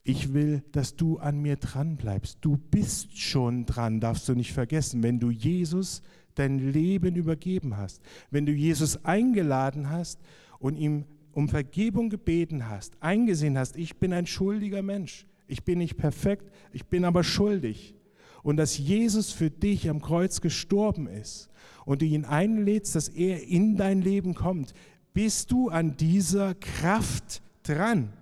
Ich 0.05 0.33
will, 0.33 0.64
dass 0.73 0.97
du 0.97 1.18
an 1.18 1.40
mir 1.40 1.57
dran 1.57 1.97
bleibst. 1.97 2.38
Du 2.40 2.57
bist 2.57 3.18
schon 3.18 3.66
dran, 3.66 4.01
darfst 4.01 4.29
du 4.29 4.35
nicht 4.35 4.53
vergessen. 4.53 5.03
Wenn 5.03 5.21
du 5.21 5.31
Jesus 5.31 6.03
dein 6.35 6.59
Leben 6.59 7.14
übergeben 7.14 7.77
hast, 7.77 8.03
wenn 8.31 8.47
du 8.47 8.53
Jesus 8.53 9.05
eingeladen 9.05 9.90
hast 9.90 10.21
und 10.59 10.77
ihm 10.77 11.05
um 11.33 11.49
Vergebung 11.49 12.11
gebeten 12.11 12.68
hast, 12.68 12.95
eingesehen 13.01 13.59
hast, 13.59 13.77
ich 13.77 13.97
bin 13.97 14.12
ein 14.12 14.27
schuldiger 14.27 14.83
Mensch, 14.83 15.27
ich 15.47 15.64
bin 15.64 15.79
nicht 15.79 15.97
perfekt, 15.97 16.51
ich 16.73 16.87
bin 16.87 17.05
aber 17.05 17.25
schuldig. 17.25 17.95
Und 18.42 18.57
dass 18.57 18.77
Jesus 18.77 19.31
für 19.31 19.51
dich 19.51 19.88
am 19.88 20.03
Kreuz 20.03 20.40
gestorben 20.40 21.07
ist 21.07 21.49
und 21.85 22.03
du 22.03 22.07
ihn 22.07 22.25
einlädst, 22.25 22.95
dass 22.95 23.09
er 23.09 23.47
in 23.47 23.77
dein 23.77 24.03
Leben 24.03 24.35
kommt, 24.35 24.75
bist 25.14 25.53
du 25.53 25.68
an 25.68 25.97
dieser 25.97 26.55
Kraft 26.55 27.42
dran. 27.62 28.12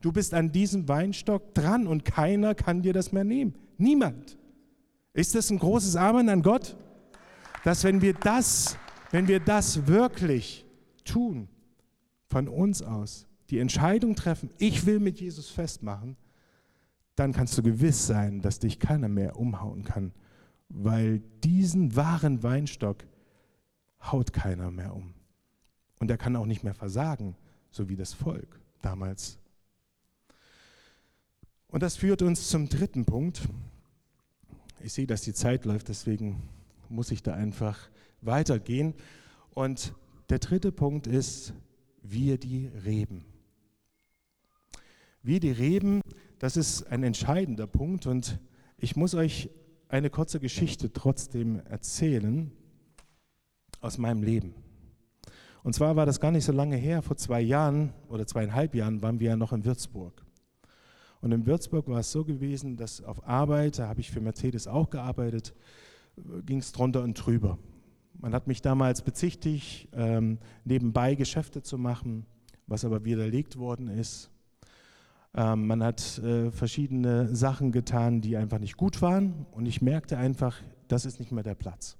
Du 0.00 0.12
bist 0.12 0.34
an 0.34 0.52
diesem 0.52 0.86
Weinstock 0.88 1.54
dran 1.54 1.86
und 1.86 2.04
keiner 2.04 2.54
kann 2.54 2.82
dir 2.82 2.92
das 2.92 3.12
mehr 3.12 3.24
nehmen. 3.24 3.54
Niemand. 3.78 4.36
Ist 5.14 5.34
das 5.34 5.50
ein 5.50 5.58
großes 5.58 5.96
Amen 5.96 6.28
an 6.28 6.42
Gott? 6.42 6.76
Dass 7.62 7.84
wenn 7.84 8.02
wir 8.02 8.12
das, 8.12 8.76
wenn 9.12 9.28
wir 9.28 9.40
das 9.40 9.86
wirklich 9.86 10.66
tun, 11.04 11.48
von 12.28 12.48
uns 12.48 12.82
aus, 12.82 13.26
die 13.50 13.58
Entscheidung 13.58 14.14
treffen, 14.14 14.50
ich 14.58 14.86
will 14.86 15.00
mit 15.00 15.20
Jesus 15.20 15.50
festmachen, 15.50 16.16
dann 17.16 17.32
kannst 17.32 17.56
du 17.56 17.62
gewiss 17.62 18.06
sein, 18.06 18.40
dass 18.40 18.58
dich 18.58 18.80
keiner 18.80 19.08
mehr 19.08 19.38
umhauen 19.38 19.84
kann 19.84 20.12
weil 20.68 21.20
diesen 21.42 21.94
wahren 21.96 22.42
Weinstock 22.42 23.04
haut 24.02 24.32
keiner 24.32 24.70
mehr 24.70 24.94
um. 24.94 25.14
Und 26.00 26.10
er 26.10 26.18
kann 26.18 26.36
auch 26.36 26.46
nicht 26.46 26.64
mehr 26.64 26.74
versagen, 26.74 27.36
so 27.70 27.88
wie 27.88 27.96
das 27.96 28.12
Volk 28.12 28.60
damals. 28.82 29.38
Und 31.68 31.82
das 31.82 31.96
führt 31.96 32.22
uns 32.22 32.48
zum 32.48 32.68
dritten 32.68 33.04
Punkt. 33.04 33.48
Ich 34.80 34.92
sehe, 34.92 35.06
dass 35.06 35.22
die 35.22 35.32
Zeit 35.32 35.64
läuft, 35.64 35.88
deswegen 35.88 36.42
muss 36.88 37.10
ich 37.10 37.22
da 37.22 37.34
einfach 37.34 37.88
weitergehen. 38.20 38.94
Und 39.54 39.94
der 40.28 40.40
dritte 40.40 40.72
Punkt 40.72 41.06
ist, 41.06 41.54
wir 42.04 42.38
die 42.38 42.70
Reben. 42.84 43.24
Wir 45.22 45.40
die 45.40 45.50
Reben, 45.50 46.02
das 46.38 46.56
ist 46.56 46.84
ein 46.84 47.02
entscheidender 47.02 47.66
Punkt 47.66 48.06
und 48.06 48.38
ich 48.76 48.94
muss 48.94 49.14
euch 49.14 49.50
eine 49.88 50.10
kurze 50.10 50.38
Geschichte 50.38 50.92
trotzdem 50.92 51.60
erzählen 51.64 52.52
aus 53.80 53.96
meinem 53.96 54.22
Leben. 54.22 54.54
Und 55.62 55.74
zwar 55.74 55.96
war 55.96 56.04
das 56.04 56.20
gar 56.20 56.30
nicht 56.30 56.44
so 56.44 56.52
lange 56.52 56.76
her, 56.76 57.00
vor 57.00 57.16
zwei 57.16 57.40
Jahren 57.40 57.94
oder 58.08 58.26
zweieinhalb 58.26 58.74
Jahren 58.74 59.00
waren 59.00 59.18
wir 59.18 59.30
ja 59.30 59.36
noch 59.36 59.54
in 59.54 59.64
Würzburg. 59.64 60.22
Und 61.22 61.32
in 61.32 61.46
Würzburg 61.46 61.88
war 61.88 62.00
es 62.00 62.12
so 62.12 62.22
gewesen, 62.22 62.76
dass 62.76 63.02
auf 63.02 63.26
Arbeit, 63.26 63.78
da 63.78 63.88
habe 63.88 64.00
ich 64.00 64.10
für 64.10 64.20
Mercedes 64.20 64.68
auch 64.68 64.90
gearbeitet, 64.90 65.54
ging 66.44 66.58
es 66.58 66.70
drunter 66.72 67.02
und 67.02 67.14
drüber. 67.14 67.58
Man 68.18 68.32
hat 68.34 68.46
mich 68.46 68.62
damals 68.62 69.02
bezichtigt, 69.02 69.88
ähm, 69.92 70.38
nebenbei 70.64 71.14
Geschäfte 71.14 71.62
zu 71.62 71.78
machen, 71.78 72.26
was 72.66 72.84
aber 72.84 73.04
widerlegt 73.04 73.58
worden 73.58 73.88
ist. 73.88 74.30
Ähm, 75.34 75.66
man 75.66 75.82
hat 75.82 76.18
äh, 76.18 76.50
verschiedene 76.50 77.34
Sachen 77.34 77.72
getan, 77.72 78.20
die 78.20 78.36
einfach 78.36 78.58
nicht 78.58 78.76
gut 78.76 79.02
waren. 79.02 79.46
Und 79.52 79.66
ich 79.66 79.82
merkte 79.82 80.16
einfach, 80.16 80.60
das 80.88 81.04
ist 81.04 81.18
nicht 81.18 81.32
mehr 81.32 81.42
der 81.42 81.54
Platz. 81.54 81.96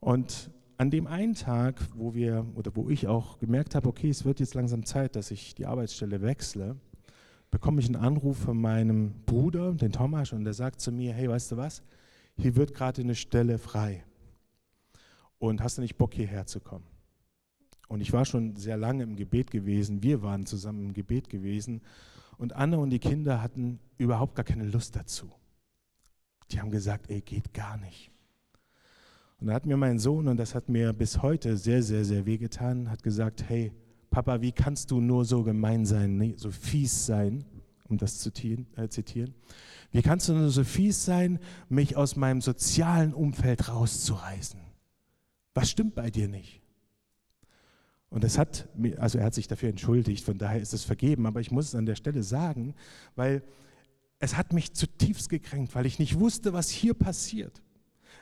Und 0.00 0.50
an 0.76 0.90
dem 0.90 1.06
einen 1.06 1.34
Tag, 1.34 1.80
wo 1.94 2.14
wir 2.14 2.46
oder 2.54 2.74
wo 2.74 2.90
ich 2.90 3.06
auch 3.06 3.38
gemerkt 3.38 3.74
habe, 3.74 3.88
okay, 3.88 4.08
es 4.08 4.24
wird 4.24 4.40
jetzt 4.40 4.54
langsam 4.54 4.84
Zeit, 4.84 5.14
dass 5.14 5.30
ich 5.30 5.54
die 5.54 5.66
Arbeitsstelle 5.66 6.20
wechsle, 6.22 6.76
bekomme 7.50 7.80
ich 7.80 7.86
einen 7.86 7.96
Anruf 7.96 8.38
von 8.38 8.60
meinem 8.60 9.14
Bruder, 9.26 9.72
den 9.72 9.92
Thomas, 9.92 10.32
und 10.32 10.44
der 10.44 10.54
sagt 10.54 10.80
zu 10.80 10.90
mir, 10.90 11.12
hey, 11.12 11.28
weißt 11.28 11.52
du 11.52 11.56
was? 11.56 11.82
Hier 12.36 12.56
wird 12.56 12.74
gerade 12.74 13.02
eine 13.02 13.14
Stelle 13.14 13.58
frei. 13.58 14.04
Und 15.48 15.62
hast 15.62 15.78
du 15.78 15.82
nicht 15.82 15.96
Bock, 15.96 16.14
hierher 16.14 16.46
zu 16.46 16.60
kommen? 16.60 16.86
Und 17.88 18.00
ich 18.00 18.12
war 18.12 18.24
schon 18.24 18.56
sehr 18.56 18.76
lange 18.76 19.02
im 19.02 19.14
Gebet 19.14 19.50
gewesen, 19.50 20.02
wir 20.02 20.22
waren 20.22 20.46
zusammen 20.46 20.86
im 20.86 20.94
Gebet 20.94 21.28
gewesen 21.28 21.82
und 22.38 22.54
Anne 22.54 22.78
und 22.78 22.90
die 22.90 22.98
Kinder 22.98 23.42
hatten 23.42 23.78
überhaupt 23.98 24.34
gar 24.34 24.44
keine 24.44 24.64
Lust 24.64 24.96
dazu. 24.96 25.30
Die 26.50 26.60
haben 26.60 26.70
gesagt, 26.70 27.10
ey, 27.10 27.20
geht 27.20 27.52
gar 27.52 27.76
nicht. 27.76 28.10
Und 29.38 29.48
da 29.48 29.54
hat 29.54 29.66
mir 29.66 29.76
mein 29.76 29.98
Sohn, 29.98 30.28
und 30.28 30.38
das 30.38 30.54
hat 30.54 30.68
mir 30.68 30.92
bis 30.92 31.20
heute 31.20 31.56
sehr, 31.56 31.82
sehr, 31.82 32.04
sehr 32.04 32.24
wehgetan, 32.24 32.90
hat 32.90 33.02
gesagt, 33.02 33.44
hey, 33.48 33.72
Papa, 34.10 34.40
wie 34.40 34.52
kannst 34.52 34.90
du 34.90 35.00
nur 35.00 35.24
so 35.24 35.42
gemein 35.42 35.84
sein, 35.84 36.34
so 36.36 36.50
fies 36.50 37.04
sein, 37.04 37.44
um 37.88 37.98
das 37.98 38.18
zu 38.18 38.30
äh, 38.30 38.88
zitieren? 38.88 39.34
Wie 39.92 40.02
kannst 40.02 40.28
du 40.28 40.32
nur 40.32 40.50
so 40.50 40.64
fies 40.64 41.04
sein, 41.04 41.38
mich 41.68 41.96
aus 41.96 42.16
meinem 42.16 42.40
sozialen 42.40 43.12
Umfeld 43.12 43.68
rauszureißen? 43.68 44.63
Was 45.54 45.70
stimmt 45.70 45.94
bei 45.94 46.10
dir 46.10 46.28
nicht? 46.28 46.60
Und 48.10 48.22
es 48.22 48.38
hat, 48.38 48.68
also 48.98 49.18
er 49.18 49.24
hat 49.24 49.34
sich 49.34 49.48
dafür 49.48 49.70
entschuldigt, 49.70 50.24
von 50.24 50.38
daher 50.38 50.60
ist 50.60 50.72
es 50.72 50.84
vergeben, 50.84 51.26
aber 51.26 51.40
ich 51.40 51.50
muss 51.50 51.68
es 51.68 51.74
an 51.74 51.86
der 51.86 51.96
Stelle 51.96 52.22
sagen, 52.22 52.74
weil 53.16 53.42
es 54.18 54.36
hat 54.36 54.52
mich 54.52 54.72
zutiefst 54.72 55.28
gekränkt, 55.28 55.74
weil 55.74 55.86
ich 55.86 55.98
nicht 55.98 56.18
wusste, 56.18 56.52
was 56.52 56.70
hier 56.70 56.94
passiert. 56.94 57.62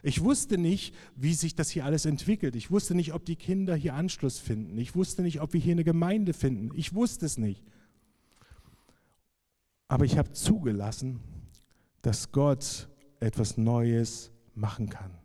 Ich 0.02 0.22
wusste 0.22 0.58
nicht, 0.58 0.94
wie 1.14 1.34
sich 1.34 1.54
das 1.54 1.70
hier 1.70 1.84
alles 1.84 2.06
entwickelt. 2.06 2.56
Ich 2.56 2.70
wusste 2.70 2.94
nicht, 2.94 3.12
ob 3.12 3.24
die 3.24 3.36
Kinder 3.36 3.76
hier 3.76 3.94
Anschluss 3.94 4.38
finden. 4.38 4.78
Ich 4.78 4.96
wusste 4.96 5.22
nicht, 5.22 5.40
ob 5.40 5.52
wir 5.52 5.60
hier 5.60 5.72
eine 5.72 5.84
Gemeinde 5.84 6.32
finden. 6.32 6.70
Ich 6.76 6.94
wusste 6.94 7.26
es 7.26 7.38
nicht. 7.38 7.62
Aber 9.86 10.04
ich 10.04 10.18
habe 10.18 10.32
zugelassen, 10.32 11.20
dass 12.00 12.32
Gott 12.32 12.88
etwas 13.20 13.58
Neues 13.58 14.32
machen 14.54 14.88
kann. 14.88 15.21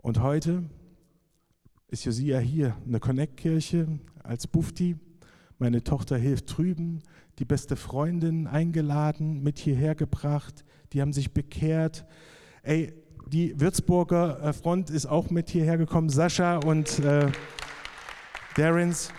Und 0.00 0.22
heute 0.22 0.62
ist 1.88 2.04
Josia 2.04 2.38
hier, 2.38 2.76
eine 2.86 3.00
Connect-Kirche 3.00 3.98
als 4.22 4.46
Bufti. 4.46 4.96
Meine 5.58 5.82
Tochter 5.82 6.16
hilft 6.16 6.56
drüben, 6.56 7.02
die 7.40 7.44
beste 7.44 7.74
Freundin 7.74 8.46
eingeladen, 8.46 9.42
mit 9.42 9.58
hierher 9.58 9.96
gebracht, 9.96 10.64
die 10.92 11.00
haben 11.00 11.12
sich 11.12 11.34
bekehrt. 11.34 12.06
Ey, 12.62 12.92
die 13.26 13.60
Würzburger 13.60 14.40
äh, 14.40 14.52
Front 14.52 14.88
ist 14.88 15.06
auch 15.06 15.30
mit 15.30 15.50
hierher 15.50 15.76
gekommen, 15.76 16.10
Sascha 16.10 16.58
und 16.58 17.00
äh, 17.00 17.30
Darrens. 18.54 19.10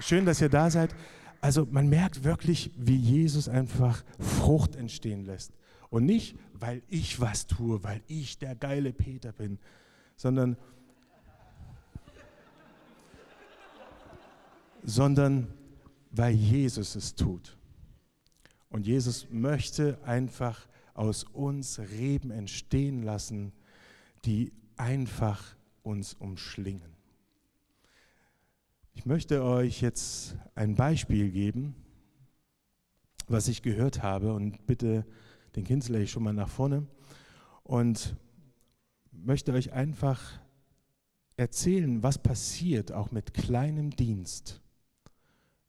Schön, 0.00 0.26
dass 0.26 0.42
ihr 0.42 0.50
da 0.50 0.70
seid. 0.70 0.94
Also 1.40 1.66
man 1.70 1.88
merkt 1.88 2.24
wirklich, 2.24 2.70
wie 2.76 2.96
Jesus 2.96 3.48
einfach 3.48 4.04
Frucht 4.18 4.76
entstehen 4.76 5.24
lässt. 5.24 5.52
Und 5.88 6.04
nicht, 6.04 6.36
weil 6.52 6.82
ich 6.88 7.20
was 7.20 7.46
tue, 7.46 7.82
weil 7.82 8.02
ich 8.06 8.38
der 8.38 8.54
geile 8.54 8.92
Peter 8.92 9.32
bin, 9.32 9.58
sondern 10.16 10.56
sondern 14.82 15.48
weil 16.12 16.34
Jesus 16.34 16.94
es 16.94 17.14
tut. 17.14 17.58
Und 18.70 18.86
Jesus 18.86 19.26
möchte 19.30 19.98
einfach 20.04 20.66
aus 20.94 21.24
uns 21.24 21.78
Reben 21.78 22.30
entstehen 22.30 23.02
lassen, 23.02 23.52
die 24.24 24.52
einfach 24.76 25.56
uns 25.82 26.14
umschlingen. 26.14 26.96
Ich 28.94 29.04
möchte 29.04 29.42
euch 29.44 29.82
jetzt 29.82 30.36
ein 30.54 30.74
Beispiel 30.74 31.30
geben, 31.30 31.74
was 33.28 33.48
ich 33.48 33.62
gehört 33.62 34.02
habe 34.02 34.32
und 34.32 34.66
bitte 34.66 35.04
den 35.54 35.64
Kinsley 35.64 36.06
schon 36.06 36.22
mal 36.22 36.32
nach 36.32 36.48
vorne 36.48 36.86
und 37.62 38.16
möchte 39.24 39.52
euch 39.52 39.72
einfach 39.72 40.40
erzählen, 41.36 42.02
was 42.02 42.18
passiert 42.18 42.92
auch 42.92 43.10
mit 43.10 43.34
kleinem 43.34 43.90
Dienst, 43.90 44.60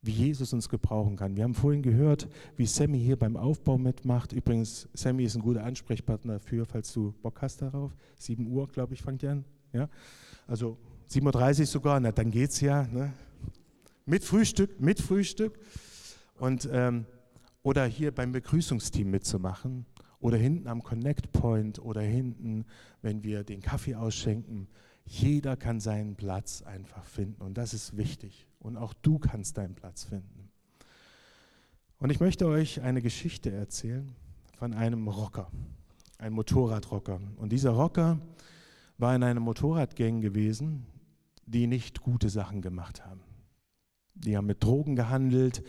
wie 0.01 0.11
Jesus 0.11 0.53
uns 0.53 0.69
gebrauchen 0.69 1.17
kann. 1.17 1.35
Wir 1.35 1.43
haben 1.43 1.53
vorhin 1.53 1.81
gehört, 1.81 2.27
wie 2.55 2.65
Sammy 2.65 2.99
hier 2.99 3.17
beim 3.17 3.35
Aufbau 3.35 3.77
mitmacht. 3.77 4.31
Übrigens, 4.31 4.87
Sammy 4.93 5.25
ist 5.25 5.35
ein 5.35 5.41
guter 5.41 5.63
Ansprechpartner 5.63 6.33
dafür, 6.33 6.65
falls 6.65 6.93
du 6.93 7.13
Bock 7.21 7.41
hast 7.41 7.61
darauf. 7.61 7.95
7 8.17 8.47
Uhr, 8.47 8.67
glaube 8.67 8.93
ich, 8.93 9.01
fangt 9.01 9.23
ihr 9.23 9.31
an. 9.31 9.45
Ja? 9.73 9.89
Also 10.47 10.77
7.30 11.09 11.59
Uhr 11.61 11.65
sogar, 11.65 11.99
na 11.99 12.11
dann 12.11 12.31
geht's 12.31 12.61
ja. 12.61 12.83
Ne? 12.87 13.13
Mit 14.05 14.23
Frühstück, 14.23 14.79
mit 14.79 15.01
Frühstück. 15.01 15.59
Und, 16.39 16.69
ähm, 16.71 17.05
oder 17.63 17.85
hier 17.85 18.13
beim 18.13 18.31
Begrüßungsteam 18.31 19.09
mitzumachen. 19.09 19.85
Oder 20.19 20.37
hinten 20.37 20.67
am 20.67 20.83
Connect 20.83 21.31
Point 21.31 21.79
oder 21.79 22.01
hinten, 22.01 22.65
wenn 23.01 23.23
wir 23.23 23.43
den 23.43 23.61
Kaffee 23.61 23.95
ausschenken. 23.95 24.67
Jeder 25.05 25.55
kann 25.55 25.79
seinen 25.79 26.15
Platz 26.15 26.63
einfach 26.63 27.05
finden 27.05 27.41
und 27.41 27.57
das 27.57 27.73
ist 27.73 27.95
wichtig. 27.95 28.47
Und 28.59 28.77
auch 28.77 28.93
du 28.93 29.19
kannst 29.19 29.57
deinen 29.57 29.75
Platz 29.75 30.05
finden. 30.05 30.49
Und 31.99 32.11
ich 32.11 32.19
möchte 32.19 32.47
euch 32.47 32.81
eine 32.81 33.01
Geschichte 33.01 33.51
erzählen 33.51 34.15
von 34.57 34.73
einem 34.73 35.07
Rocker, 35.07 35.49
einem 36.17 36.35
Motorradrocker. 36.35 37.19
Und 37.37 37.51
dieser 37.51 37.71
Rocker 37.71 38.19
war 38.97 39.15
in 39.15 39.23
einer 39.23 39.39
Motorradgang 39.39 40.21
gewesen, 40.21 40.85
die 41.45 41.67
nicht 41.67 42.01
gute 42.01 42.29
Sachen 42.29 42.61
gemacht 42.61 43.05
haben. 43.05 43.21
Die 44.15 44.35
haben 44.35 44.47
mit 44.47 44.63
Drogen 44.63 44.95
gehandelt, 44.95 45.63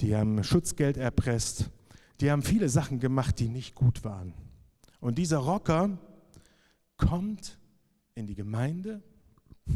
die 0.00 0.16
haben 0.16 0.42
Schutzgeld 0.42 0.96
erpresst, 0.96 1.70
die 2.22 2.30
haben 2.30 2.42
viele 2.42 2.68
Sachen 2.68 3.00
gemacht, 3.00 3.40
die 3.40 3.48
nicht 3.48 3.74
gut 3.74 4.04
waren. 4.04 4.32
Und 5.00 5.18
dieser 5.18 5.38
Rocker 5.38 5.98
kommt 6.96 7.58
in 8.14 8.26
die 8.26 8.36
Gemeinde 8.36 9.02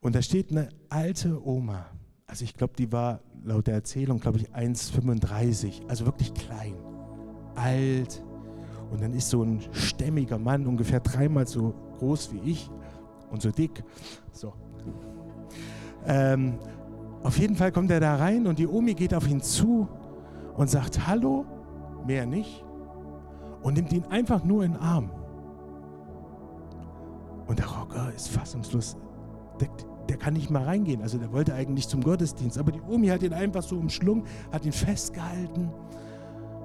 und 0.00 0.14
da 0.14 0.22
steht 0.22 0.52
eine 0.52 0.68
alte 0.88 1.44
Oma. 1.44 1.86
Also 2.28 2.44
ich 2.44 2.54
glaube, 2.54 2.74
die 2.78 2.92
war 2.92 3.20
laut 3.42 3.66
der 3.66 3.74
Erzählung, 3.74 4.20
glaube 4.20 4.38
ich, 4.38 4.50
1,35, 4.54 5.88
also 5.88 6.06
wirklich 6.06 6.32
klein, 6.32 6.76
alt. 7.56 8.22
Und 8.92 9.02
dann 9.02 9.12
ist 9.12 9.28
so 9.28 9.42
ein 9.42 9.60
stämmiger 9.72 10.38
Mann, 10.38 10.64
ungefähr 10.66 11.00
dreimal 11.00 11.48
so 11.48 11.74
groß 11.98 12.34
wie 12.34 12.50
ich 12.50 12.70
und 13.30 13.42
so 13.42 13.50
dick. 13.50 13.82
So. 14.30 14.54
Ähm, 16.06 16.58
auf 17.24 17.36
jeden 17.36 17.56
Fall 17.56 17.72
kommt 17.72 17.90
er 17.90 17.98
da 17.98 18.14
rein 18.14 18.46
und 18.46 18.60
die 18.60 18.68
Omi 18.68 18.94
geht 18.94 19.12
auf 19.12 19.26
ihn 19.26 19.42
zu 19.42 19.88
und 20.58 20.68
sagt 20.68 21.06
Hallo, 21.06 21.46
mehr 22.06 22.26
nicht, 22.26 22.64
und 23.62 23.74
nimmt 23.74 23.92
ihn 23.92 24.04
einfach 24.06 24.44
nur 24.44 24.64
in 24.64 24.72
den 24.72 24.80
Arm. 24.80 25.10
Und 27.46 27.58
der 27.58 27.66
Rocker 27.66 28.12
ist 28.14 28.28
fassungslos. 28.28 28.96
Der, 29.60 29.68
der, 30.08 30.16
kann 30.18 30.34
nicht 30.34 30.50
mal 30.50 30.64
reingehen. 30.64 31.00
Also 31.00 31.16
der 31.16 31.32
wollte 31.32 31.54
eigentlich 31.54 31.88
zum 31.88 32.02
Gottesdienst. 32.02 32.58
Aber 32.58 32.72
die 32.72 32.80
Omi 32.82 33.08
hat 33.08 33.22
ihn 33.22 33.32
einfach 33.32 33.62
so 33.62 33.76
umschlungen, 33.76 34.24
hat 34.52 34.66
ihn 34.66 34.72
festgehalten. 34.72 35.70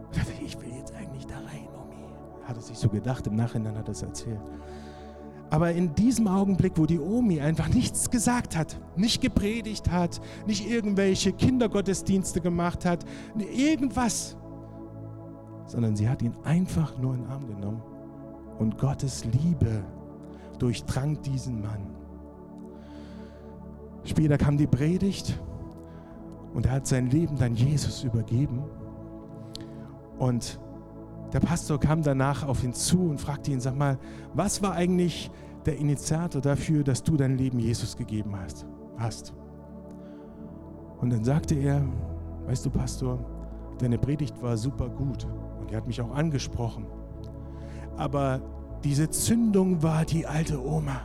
Und 0.05 0.17
dachte, 0.17 0.33
ich 0.43 0.59
will 0.59 0.73
jetzt 0.77 0.93
eigentlich 0.93 1.25
da 1.25 1.35
rein, 1.35 1.67
Omi. 1.81 2.03
Hat 2.43 2.57
er 2.57 2.61
sich 2.61 2.77
so 2.77 2.89
gedacht. 2.89 3.25
Im 3.27 3.35
Nachhinein 3.35 3.77
hat 3.77 3.87
er 3.87 3.93
es 3.93 4.01
erzählt. 4.01 4.41
Aber 5.53 5.71
in 5.71 5.93
diesem 5.93 6.27
Augenblick, 6.27 6.73
wo 6.77 6.87
die 6.87 6.99
Omi 6.99 7.39
einfach 7.39 7.67
nichts 7.67 8.09
gesagt 8.09 8.57
hat, 8.57 8.75
nicht 8.95 9.21
gepredigt 9.21 9.91
hat, 9.91 10.19
nicht 10.47 10.67
irgendwelche 10.67 11.31
Kindergottesdienste 11.31 12.41
gemacht 12.41 12.85
hat, 12.85 13.05
irgendwas, 13.37 14.35
sondern 15.67 15.95
sie 15.95 16.09
hat 16.09 16.23
ihn 16.23 16.35
einfach 16.43 16.97
nur 16.97 17.13
in 17.13 17.21
den 17.21 17.29
Arm 17.29 17.45
genommen 17.45 17.83
und 18.57 18.79
Gottes 18.79 19.25
Liebe 19.25 19.85
durchdrang 20.57 21.21
diesen 21.21 21.61
Mann. 21.61 21.85
Später 24.05 24.39
kam 24.39 24.57
die 24.57 24.65
Predigt 24.65 25.39
und 26.55 26.65
er 26.65 26.71
hat 26.71 26.87
sein 26.87 27.11
Leben 27.11 27.37
dann 27.37 27.53
Jesus 27.53 28.03
übergeben. 28.03 28.63
Und 30.17 30.59
der 31.33 31.39
Pastor 31.39 31.79
kam 31.79 32.03
danach 32.03 32.47
auf 32.47 32.63
ihn 32.63 32.73
zu 32.73 33.09
und 33.09 33.19
fragte 33.19 33.51
ihn, 33.51 33.59
sag 33.59 33.75
mal, 33.75 33.97
was 34.33 34.61
war 34.61 34.73
eigentlich 34.73 35.31
der 35.65 35.77
Initiator 35.77 36.41
dafür, 36.41 36.83
dass 36.83 37.03
du 37.03 37.17
dein 37.17 37.37
Leben 37.37 37.59
Jesus 37.59 37.97
gegeben 37.97 38.35
hast? 38.37 38.65
hast? 38.97 39.33
Und 41.01 41.09
dann 41.09 41.23
sagte 41.23 41.55
er, 41.55 41.83
weißt 42.45 42.65
du, 42.65 42.69
Pastor, 42.69 43.19
deine 43.79 43.97
Predigt 43.97 44.41
war 44.41 44.55
super 44.57 44.87
gut 44.87 45.27
und 45.59 45.71
er 45.71 45.77
hat 45.77 45.87
mich 45.87 45.99
auch 45.99 46.13
angesprochen. 46.13 46.85
Aber 47.97 48.41
diese 48.83 49.09
Zündung 49.09 49.81
war 49.81 50.05
die 50.05 50.27
alte 50.27 50.63
Oma. 50.63 51.01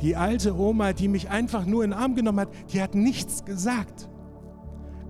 Die 0.00 0.16
alte 0.16 0.58
Oma, 0.58 0.92
die 0.92 1.08
mich 1.08 1.30
einfach 1.30 1.66
nur 1.66 1.84
in 1.84 1.90
den 1.90 1.98
Arm 1.98 2.14
genommen 2.14 2.40
hat, 2.40 2.50
die 2.72 2.82
hat 2.82 2.94
nichts 2.94 3.44
gesagt. 3.44 4.09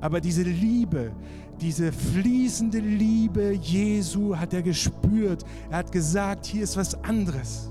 Aber 0.01 0.21
diese 0.21 0.43
Liebe, 0.43 1.13
diese 1.61 1.93
fließende 1.93 2.79
Liebe 2.79 3.53
Jesu 3.53 4.37
hat 4.37 4.55
er 4.55 4.63
gespürt. 4.63 5.45
Er 5.71 5.79
hat 5.79 5.93
gesagt, 5.93 6.47
hier 6.47 6.63
ist 6.63 6.77
was 6.77 7.03
anderes. 7.05 7.71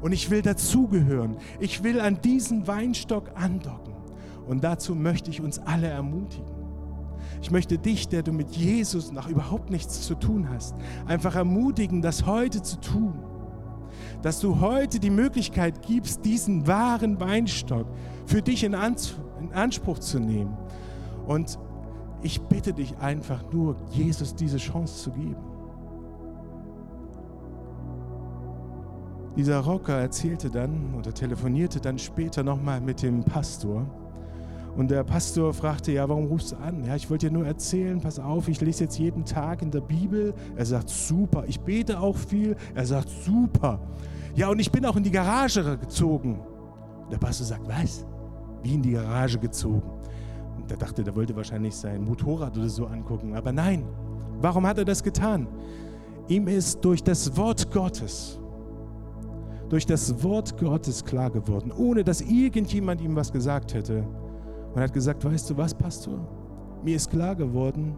Und 0.00 0.12
ich 0.12 0.30
will 0.30 0.42
dazugehören. 0.42 1.36
Ich 1.58 1.82
will 1.82 2.00
an 2.00 2.20
diesen 2.22 2.66
Weinstock 2.66 3.30
andocken. 3.34 3.94
Und 4.46 4.64
dazu 4.64 4.94
möchte 4.94 5.30
ich 5.30 5.40
uns 5.40 5.58
alle 5.58 5.88
ermutigen. 5.88 6.60
Ich 7.42 7.50
möchte 7.50 7.78
dich, 7.78 8.08
der 8.08 8.22
du 8.22 8.32
mit 8.32 8.56
Jesus 8.56 9.12
noch 9.12 9.28
überhaupt 9.28 9.70
nichts 9.70 10.02
zu 10.02 10.14
tun 10.14 10.48
hast, 10.50 10.74
einfach 11.06 11.36
ermutigen, 11.36 12.02
das 12.02 12.26
heute 12.26 12.62
zu 12.62 12.80
tun. 12.80 13.14
Dass 14.22 14.40
du 14.40 14.60
heute 14.60 14.98
die 14.98 15.10
Möglichkeit 15.10 15.86
gibst, 15.86 16.24
diesen 16.24 16.66
wahren 16.66 17.20
Weinstock 17.20 17.86
für 18.26 18.42
dich 18.42 18.64
in, 18.64 18.74
Anspruch 18.74 19.98
zu 19.98 20.18
nehmen. 20.18 20.56
Und 21.30 21.60
ich 22.22 22.40
bitte 22.40 22.72
dich 22.72 22.98
einfach 22.98 23.44
nur, 23.52 23.76
Jesus 23.92 24.34
diese 24.34 24.56
Chance 24.56 25.04
zu 25.04 25.12
geben. 25.12 25.36
Dieser 29.36 29.60
Rocker 29.60 29.94
erzählte 29.94 30.50
dann 30.50 30.92
oder 30.98 31.14
telefonierte 31.14 31.80
dann 31.80 32.00
später 32.00 32.42
nochmal 32.42 32.80
mit 32.80 33.00
dem 33.02 33.22
Pastor 33.22 33.86
und 34.76 34.90
der 34.90 35.04
Pastor 35.04 35.54
fragte, 35.54 35.92
ja, 35.92 36.08
warum 36.08 36.26
rufst 36.26 36.50
du 36.50 36.56
an? 36.56 36.84
Ja, 36.84 36.96
ich 36.96 37.08
wollte 37.08 37.28
dir 37.28 37.32
nur 37.32 37.46
erzählen, 37.46 38.00
pass 38.00 38.18
auf, 38.18 38.48
ich 38.48 38.60
lese 38.60 38.84
jetzt 38.84 38.98
jeden 38.98 39.24
Tag 39.24 39.62
in 39.62 39.70
der 39.70 39.82
Bibel. 39.82 40.34
Er 40.56 40.66
sagt, 40.66 40.88
super. 40.88 41.44
Ich 41.46 41.60
bete 41.60 42.00
auch 42.00 42.16
viel. 42.16 42.56
Er 42.74 42.86
sagt, 42.86 43.08
super. 43.08 43.80
Ja, 44.34 44.48
und 44.48 44.58
ich 44.58 44.72
bin 44.72 44.84
auch 44.84 44.96
in 44.96 45.04
die 45.04 45.10
Garage 45.10 45.78
gezogen. 45.78 46.40
Der 47.10 47.18
Pastor 47.18 47.46
sagt, 47.46 47.68
was? 47.68 48.04
Wie 48.62 48.74
in 48.74 48.82
die 48.82 48.92
Garage 48.92 49.38
gezogen? 49.38 49.82
Der 50.70 50.76
dachte, 50.76 51.02
der 51.02 51.14
wollte 51.16 51.34
wahrscheinlich 51.34 51.74
sein 51.74 52.04
Motorrad 52.04 52.56
oder 52.56 52.68
so 52.68 52.86
angucken. 52.86 53.34
Aber 53.34 53.52
nein, 53.52 53.84
warum 54.40 54.64
hat 54.66 54.78
er 54.78 54.84
das 54.84 55.02
getan? 55.02 55.48
Ihm 56.28 56.46
ist 56.46 56.84
durch 56.84 57.02
das 57.02 57.36
Wort 57.36 57.72
Gottes, 57.72 58.38
durch 59.68 59.84
das 59.84 60.22
Wort 60.22 60.56
Gottes 60.58 61.04
klar 61.04 61.28
geworden, 61.28 61.72
ohne 61.72 62.04
dass 62.04 62.20
irgendjemand 62.20 63.00
ihm 63.00 63.16
was 63.16 63.32
gesagt 63.32 63.74
hätte 63.74 64.06
und 64.72 64.80
hat 64.80 64.92
gesagt, 64.92 65.24
weißt 65.24 65.50
du 65.50 65.56
was, 65.56 65.74
Pastor? 65.74 66.20
Mir 66.84 66.94
ist 66.94 67.10
klar 67.10 67.34
geworden, 67.34 67.96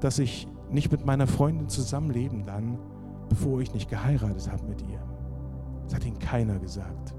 dass 0.00 0.18
ich 0.18 0.46
nicht 0.70 0.92
mit 0.92 1.06
meiner 1.06 1.26
Freundin 1.26 1.70
zusammenleben 1.70 2.44
dann, 2.44 2.78
bevor 3.30 3.62
ich 3.62 3.72
nicht 3.72 3.88
geheiratet 3.88 4.52
habe 4.52 4.64
mit 4.68 4.82
ihr. 4.82 5.02
Das 5.84 5.94
hat 5.94 6.04
ihm 6.04 6.18
keiner 6.18 6.58
gesagt. 6.58 7.14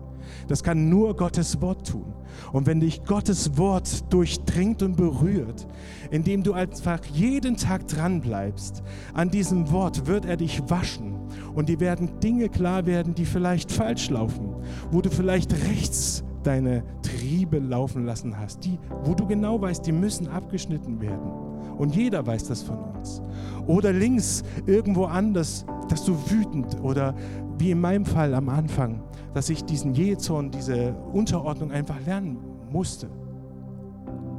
Das 0.48 0.64
kann 0.64 0.90
nur 0.90 1.16
Gottes 1.16 1.62
Wort 1.62 1.88
tun. 1.88 2.14
Und 2.52 2.66
wenn 2.66 2.80
dich 2.80 3.04
Gottes 3.04 3.58
Wort 3.58 4.12
durchdringt 4.12 4.82
und 4.82 4.96
berührt, 4.96 5.68
indem 6.12 6.44
du 6.44 6.54
einfach 6.54 7.04
jeden 7.06 7.58
Tag 7.58 7.88
dran 7.88 8.22
bleibst, 8.22 8.84
an 9.14 9.30
diesem 9.30 9.72
Wort 9.72 10.08
wird 10.08 10.26
er 10.26 10.38
dich 10.38 10.62
waschen 10.70 11.16
und 11.56 11.70
dir 11.70 11.80
werden 11.80 12.20
Dinge 12.20 12.50
klar 12.50 12.86
werden, 12.86 13.16
die 13.16 13.26
vielleicht 13.26 13.72
falsch 13.72 14.10
laufen, 14.10 14.56
wo 14.92 15.02
du 15.02 15.10
vielleicht 15.10 15.54
rechts 15.70 16.24
deine 16.44 16.84
Triebe 17.02 17.60
laufen 17.60 18.06
lassen 18.06 18.38
hast, 18.38 18.66
die, 18.66 18.78
wo 19.04 19.14
du 19.14 19.26
genau 19.26 19.62
weißt, 19.62 19.86
die 19.86 19.92
müssen 19.92 20.28
abgeschnitten 20.28 21.02
werden. 21.02 21.32
Und 21.78 21.96
jeder 21.96 22.26
weiß 22.26 22.46
das 22.46 22.62
von 22.62 22.78
uns. 22.78 23.22
Oder 23.66 23.94
links 23.94 24.44
irgendwo 24.66 25.06
anders, 25.06 25.66
dass 25.90 26.06
du 26.06 26.16
wütend 26.30 26.82
oder 26.82 27.16
wie 27.58 27.72
in 27.72 27.80
meinem 27.80 28.06
Fall 28.06 28.34
am 28.34 28.50
Anfang, 28.50 29.02
dass 29.34 29.50
ich 29.50 29.64
diesen 29.66 29.94
Jezorn, 29.94 30.52
diese 30.52 30.94
Unterordnung 31.14 31.72
einfach 31.72 32.00
lernen 32.06 32.38
musste. 32.72 33.10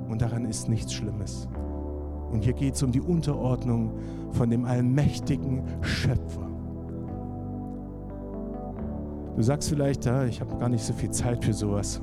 Und 0.08 0.20
daran 0.22 0.44
ist 0.44 0.68
nichts 0.68 0.92
Schlimmes. 0.92 1.48
Und 2.30 2.42
hier 2.42 2.52
geht 2.52 2.74
es 2.74 2.82
um 2.82 2.92
die 2.92 3.00
Unterordnung 3.00 3.92
von 4.32 4.50
dem 4.50 4.64
allmächtigen 4.64 5.62
Schöpfer. 5.82 6.48
Du 9.36 9.42
sagst 9.42 9.68
vielleicht, 9.68 10.04
ja, 10.04 10.24
ich 10.24 10.40
habe 10.40 10.56
gar 10.56 10.68
nicht 10.68 10.84
so 10.84 10.92
viel 10.92 11.10
Zeit 11.10 11.44
für 11.44 11.52
sowas. 11.52 12.00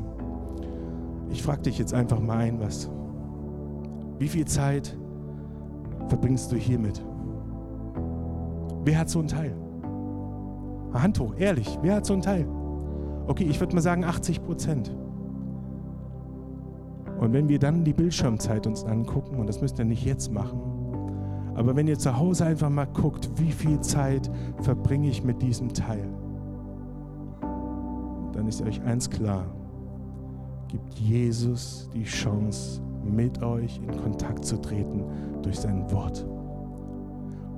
Ich 1.30 1.44
frage 1.44 1.62
dich 1.64 1.78
jetzt 1.78 1.94
einfach 1.94 2.20
mal 2.20 2.38
ein, 2.38 2.60
was. 2.60 2.90
Wie 4.20 4.28
viel 4.28 4.46
Zeit 4.46 4.98
verbringst 6.08 6.52
du 6.52 6.58
hiermit? 6.58 7.02
Wer 8.84 9.00
hat 9.00 9.10
so 9.10 9.20
einen 9.20 9.30
Teil? 9.30 9.61
Hand 10.94 11.20
hoch, 11.20 11.34
ehrlich, 11.38 11.80
wer 11.82 11.96
hat 11.96 12.06
so 12.06 12.14
einen 12.14 12.22
Teil? 12.22 12.48
Okay, 13.28 13.46
ich 13.46 13.60
würde 13.60 13.76
mal 13.76 13.82
sagen 13.82 14.04
80 14.04 14.44
Prozent. 14.44 14.92
Und 17.20 17.34
wenn 17.34 17.48
wir 17.48 17.60
dann 17.60 17.84
die 17.84 17.94
Bildschirmzeit 17.94 18.66
uns 18.66 18.84
angucken, 18.84 19.36
und 19.36 19.48
das 19.48 19.62
müsst 19.62 19.78
ihr 19.80 19.86
nicht 19.86 20.04
jetzt 20.04 20.32
machen, 20.32 20.60
aber 21.54 21.76
wenn 21.76 21.88
ihr 21.88 22.00
zu 22.00 22.18
Hause 22.18 22.46
einfach 22.46 22.70
mal 22.70 22.88
guckt, 22.88 23.30
wie 23.36 23.52
viel 23.52 23.80
Zeit 23.82 24.30
verbringe 24.62 25.10
ich 25.10 25.24
mit 25.24 25.42
diesem 25.42 25.74
Teil, 25.74 26.08
dann 28.34 28.48
ist 28.48 28.62
euch 28.62 28.82
eins 28.82 29.10
klar, 29.10 29.46
gibt 30.68 30.94
Jesus 30.96 31.90
die 31.94 32.06
Chance, 32.06 32.82
mit 33.04 33.42
euch 33.44 33.80
in 33.84 33.96
Kontakt 34.02 34.46
zu 34.46 34.58
treten 34.58 35.04
durch 35.42 35.60
sein 35.60 35.92
Wort. 35.92 36.26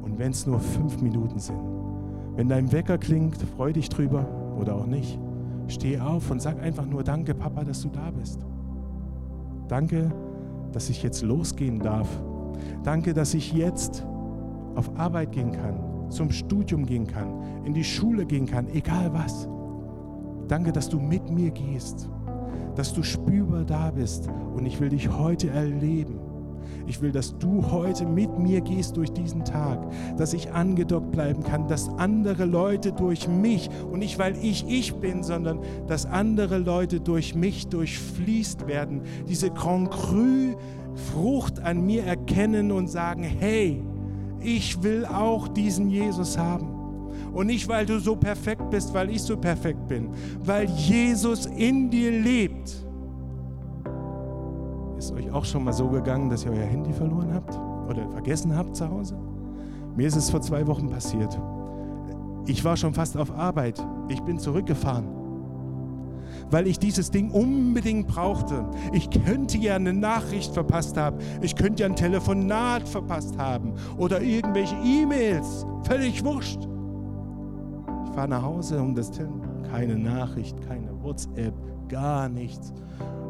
Und 0.02 0.18
wenn 0.18 0.32
es 0.32 0.46
nur 0.46 0.60
fünf 0.60 1.02
Minuten 1.02 1.40
sind, 1.40 1.60
wenn 2.36 2.50
dein 2.50 2.72
Wecker 2.72 2.98
klingt, 2.98 3.38
freu 3.56 3.74
dich 3.74 3.90
drüber 3.90 4.26
oder 4.60 4.76
auch 4.76 4.88
nicht. 4.88 5.20
Steh 5.68 6.00
auf 6.00 6.30
und 6.32 6.42
sag 6.42 6.62
einfach 6.62 6.86
nur 6.86 7.04
Danke, 7.04 7.34
Papa, 7.34 7.64
dass 7.64 7.82
du 7.82 7.90
da 7.90 8.12
bist. 8.12 8.46
Danke, 9.68 10.12
dass 10.72 10.90
ich 10.90 11.04
jetzt 11.04 11.22
losgehen 11.22 11.80
darf. 11.80 12.10
Danke, 12.84 13.14
dass 13.14 13.34
ich 13.34 13.54
jetzt 13.54 14.06
auf 14.76 14.98
Arbeit 14.98 15.32
gehen 15.32 15.52
kann, 15.52 16.10
zum 16.10 16.32
Studium 16.32 16.86
gehen 16.86 17.08
kann, 17.08 17.64
in 17.66 17.74
die 17.74 17.84
Schule 17.84 18.26
gehen 18.26 18.46
kann, 18.46 18.68
egal 18.74 19.14
was. 19.14 19.48
Danke, 20.48 20.72
dass 20.72 20.90
du 20.90 21.00
mit 21.00 21.30
mir 21.30 21.52
gehst, 21.52 22.10
dass 22.76 22.94
du 22.94 23.04
spürbar 23.04 23.64
da 23.64 23.92
bist 23.92 24.30
und 24.56 24.66
ich 24.66 24.80
will 24.80 24.90
dich 24.90 25.10
heute 25.10 25.50
erleben. 25.50 26.20
Ich 26.88 27.01
will, 27.01 27.11
dass 27.11 27.38
du 27.38 27.72
heute 27.72 28.05
mit 28.05 28.38
mir 28.38 28.61
gehst 28.61 28.97
durch 28.97 29.11
diesen 29.11 29.45
Tag, 29.45 29.80
dass 30.18 30.34
ich 30.34 30.51
angedockt 30.51 31.11
bleiben 31.11 31.43
kann, 31.43 31.68
dass 31.68 31.89
andere 31.97 32.45
Leute 32.45 32.91
durch 32.91 33.28
mich 33.28 33.70
und 33.91 33.99
nicht 33.99 34.20
weil 34.20 34.36
ich 34.41 34.66
ich 34.68 34.95
bin, 34.95 35.24
sondern 35.24 35.59
dass 35.88 36.05
andere 36.05 36.57
Leute 36.57 36.99
durch 36.99 37.36
mich 37.36 37.68
durchfließt 37.68 38.68
werden, 38.68 39.01
diese 39.28 39.49
Grand 39.49 39.91
Cru 39.91 40.55
Frucht 40.95 41.59
an 41.59 41.86
mir 41.86 42.03
erkennen 42.03 42.72
und 42.72 42.88
sagen, 42.88 43.24
hey, 43.24 43.82
ich 44.39 44.82
will 44.84 45.05
auch 45.05 45.47
diesen 45.47 45.89
Jesus 45.89 46.38
haben. 46.38 46.68
Und 47.34 47.47
nicht, 47.47 47.68
weil 47.68 47.86
du 47.86 47.99
so 47.99 48.16
perfekt 48.16 48.70
bist, 48.70 48.93
weil 48.93 49.09
ich 49.09 49.22
so 49.22 49.38
perfekt 49.38 49.88
bin, 49.88 50.09
weil 50.43 50.70
Jesus 50.70 51.47
in 51.47 51.89
dir 51.89 52.11
lebt. 52.11 52.83
Ist 55.04 55.12
euch 55.12 55.30
auch 55.34 55.43
schon 55.43 55.66
mal 55.66 55.74
so 55.74 55.89
gegangen, 55.89 56.30
dass 56.30 56.45
ihr 56.45 56.51
euer 56.54 56.64
Handy 56.64 56.93
verloren 56.93 57.34
habt 57.34 57.60
oder 57.89 58.10
vergessen 58.10 58.56
habt 58.56 58.74
zu 58.74 58.89
Hause? 58.89 59.18
Mir 59.97 60.08
ist 60.08 60.16
es 60.16 60.30
vor 60.30 60.39
zwei 60.39 60.66
Wochen 60.66 60.89
passiert. 60.89 61.38
Ich 62.45 62.64
war 62.64 62.78
schon 62.78 62.93
fast 62.93 63.18
auf 63.18 63.30
Arbeit. 63.30 63.86
Ich 64.08 64.22
bin 64.22 64.39
zurückgefahren, 64.39 65.10
weil 66.49 66.68
ich 66.68 66.80
dieses 66.80 67.12
Ding 67.12 67.32
unbedingt 67.32 68.08
brauchte. 68.08 68.66
Ich 68.93 69.10
könnte 69.10 69.58
ja 69.58 69.76
eine 69.76 69.91
Nachricht 69.91 70.54
verpasst 70.54 70.95
haben. 70.95 71.18
Ich 71.41 71.58
könnte 71.58 71.84
ja 71.84 71.89
ein 71.89 71.97
Telefonat 71.97 72.88
verpasst 72.88 73.38
haben 73.38 73.74
oder 73.97 74.22
irgendwelche 74.22 74.78
E-Mails. 74.86 75.66
Völlig 75.84 76.24
wurscht. 76.24 76.66
Ich 78.06 78.12
fahre 78.14 78.30
nach 78.30 78.43
Hause 78.43 78.82
um 78.82 78.95
das 78.95 79.12
Telefon. 79.12 79.41
Keine 79.70 79.97
Nachricht, 79.97 80.56
keine 80.66 80.91
WhatsApp, 81.04 81.56
gar 81.89 82.30
nichts. 82.30 82.72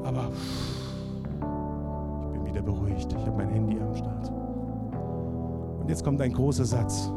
Aber 0.04 0.30
wieder 0.30 0.83
beruhigt. 2.64 3.12
Ich 3.12 3.26
habe 3.26 3.38
mein 3.38 3.50
Handy 3.50 3.80
am 3.80 3.96
Start. 3.96 4.32
Und 5.82 5.90
jetzt 5.90 6.04
kommt 6.04 6.22
ein 6.22 6.34
großer 6.34 6.66
Satz. 6.66 7.12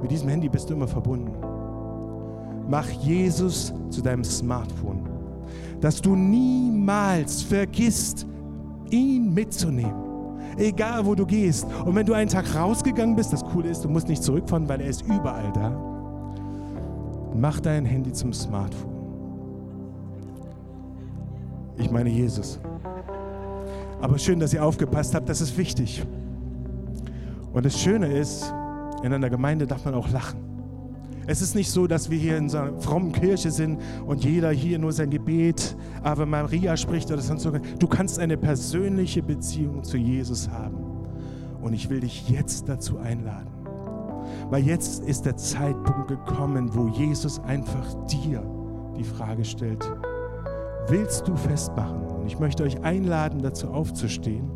Mit 0.00 0.10
diesem 0.10 0.28
Handy 0.28 0.48
bist 0.48 0.68
du 0.70 0.74
immer 0.74 0.88
verbunden. 0.88 1.32
Mach 2.68 2.88
Jesus 2.88 3.72
zu 3.90 4.02
deinem 4.02 4.24
Smartphone, 4.24 5.08
dass 5.80 6.00
du 6.00 6.14
niemals 6.14 7.42
vergisst, 7.42 8.26
ihn 8.90 9.34
mitzunehmen. 9.34 10.02
Egal 10.56 11.06
wo 11.06 11.14
du 11.14 11.24
gehst. 11.24 11.66
Und 11.84 11.94
wenn 11.94 12.06
du 12.06 12.12
einen 12.12 12.28
Tag 12.28 12.54
rausgegangen 12.54 13.16
bist, 13.16 13.32
das 13.32 13.44
Coole 13.44 13.70
ist, 13.70 13.84
du 13.84 13.88
musst 13.88 14.08
nicht 14.08 14.22
zurückfahren, 14.22 14.68
weil 14.68 14.80
er 14.80 14.88
ist 14.88 15.02
überall 15.02 15.50
da. 15.52 15.70
Mach 17.34 17.60
dein 17.60 17.84
Handy 17.84 18.12
zum 18.12 18.32
Smartphone. 18.32 18.92
Ich 21.78 21.90
meine 21.90 22.10
Jesus. 22.10 22.60
Aber 24.02 24.18
schön, 24.18 24.40
dass 24.40 24.52
ihr 24.52 24.64
aufgepasst 24.64 25.14
habt, 25.14 25.28
das 25.28 25.40
ist 25.40 25.56
wichtig. 25.56 26.04
Und 27.52 27.64
das 27.64 27.80
Schöne 27.80 28.08
ist, 28.08 28.52
in 29.04 29.12
einer 29.12 29.30
Gemeinde 29.30 29.64
darf 29.64 29.84
man 29.84 29.94
auch 29.94 30.10
lachen. 30.10 30.40
Es 31.28 31.40
ist 31.40 31.54
nicht 31.54 31.70
so, 31.70 31.86
dass 31.86 32.10
wir 32.10 32.18
hier 32.18 32.36
in 32.36 32.48
so 32.48 32.58
einer 32.58 32.80
frommen 32.80 33.12
Kirche 33.12 33.52
sind 33.52 33.80
und 34.04 34.24
jeder 34.24 34.50
hier 34.50 34.80
nur 34.80 34.90
sein 34.90 35.08
Gebet 35.08 35.76
Ave 36.02 36.26
Maria 36.26 36.76
spricht 36.76 37.12
oder 37.12 37.22
sonst 37.22 37.44
so. 37.44 37.52
Du 37.52 37.86
kannst 37.86 38.18
eine 38.18 38.36
persönliche 38.36 39.22
Beziehung 39.22 39.84
zu 39.84 39.96
Jesus 39.96 40.50
haben. 40.50 40.78
Und 41.62 41.72
ich 41.72 41.88
will 41.88 42.00
dich 42.00 42.28
jetzt 42.28 42.68
dazu 42.68 42.98
einladen. 42.98 43.52
Weil 44.50 44.64
jetzt 44.64 45.04
ist 45.04 45.26
der 45.26 45.36
Zeitpunkt 45.36 46.08
gekommen, 46.08 46.74
wo 46.74 46.88
Jesus 46.88 47.38
einfach 47.38 47.94
dir 48.06 48.42
die 48.98 49.04
Frage 49.04 49.44
stellt, 49.44 49.88
willst 50.88 51.28
du 51.28 51.36
festmachen? 51.36 52.02
Und 52.06 52.26
ich 52.26 52.38
möchte 52.38 52.62
euch 52.62 52.82
einladen, 52.82 53.42
dazu 53.42 53.68
aufzustehen. 53.68 54.50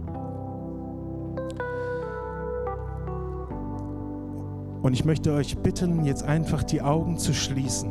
Und 4.83 4.93
ich 4.93 5.05
möchte 5.05 5.33
euch 5.33 5.59
bitten, 5.59 6.05
jetzt 6.05 6.23
einfach 6.23 6.63
die 6.63 6.81
Augen 6.81 7.19
zu 7.19 7.35
schließen. 7.35 7.91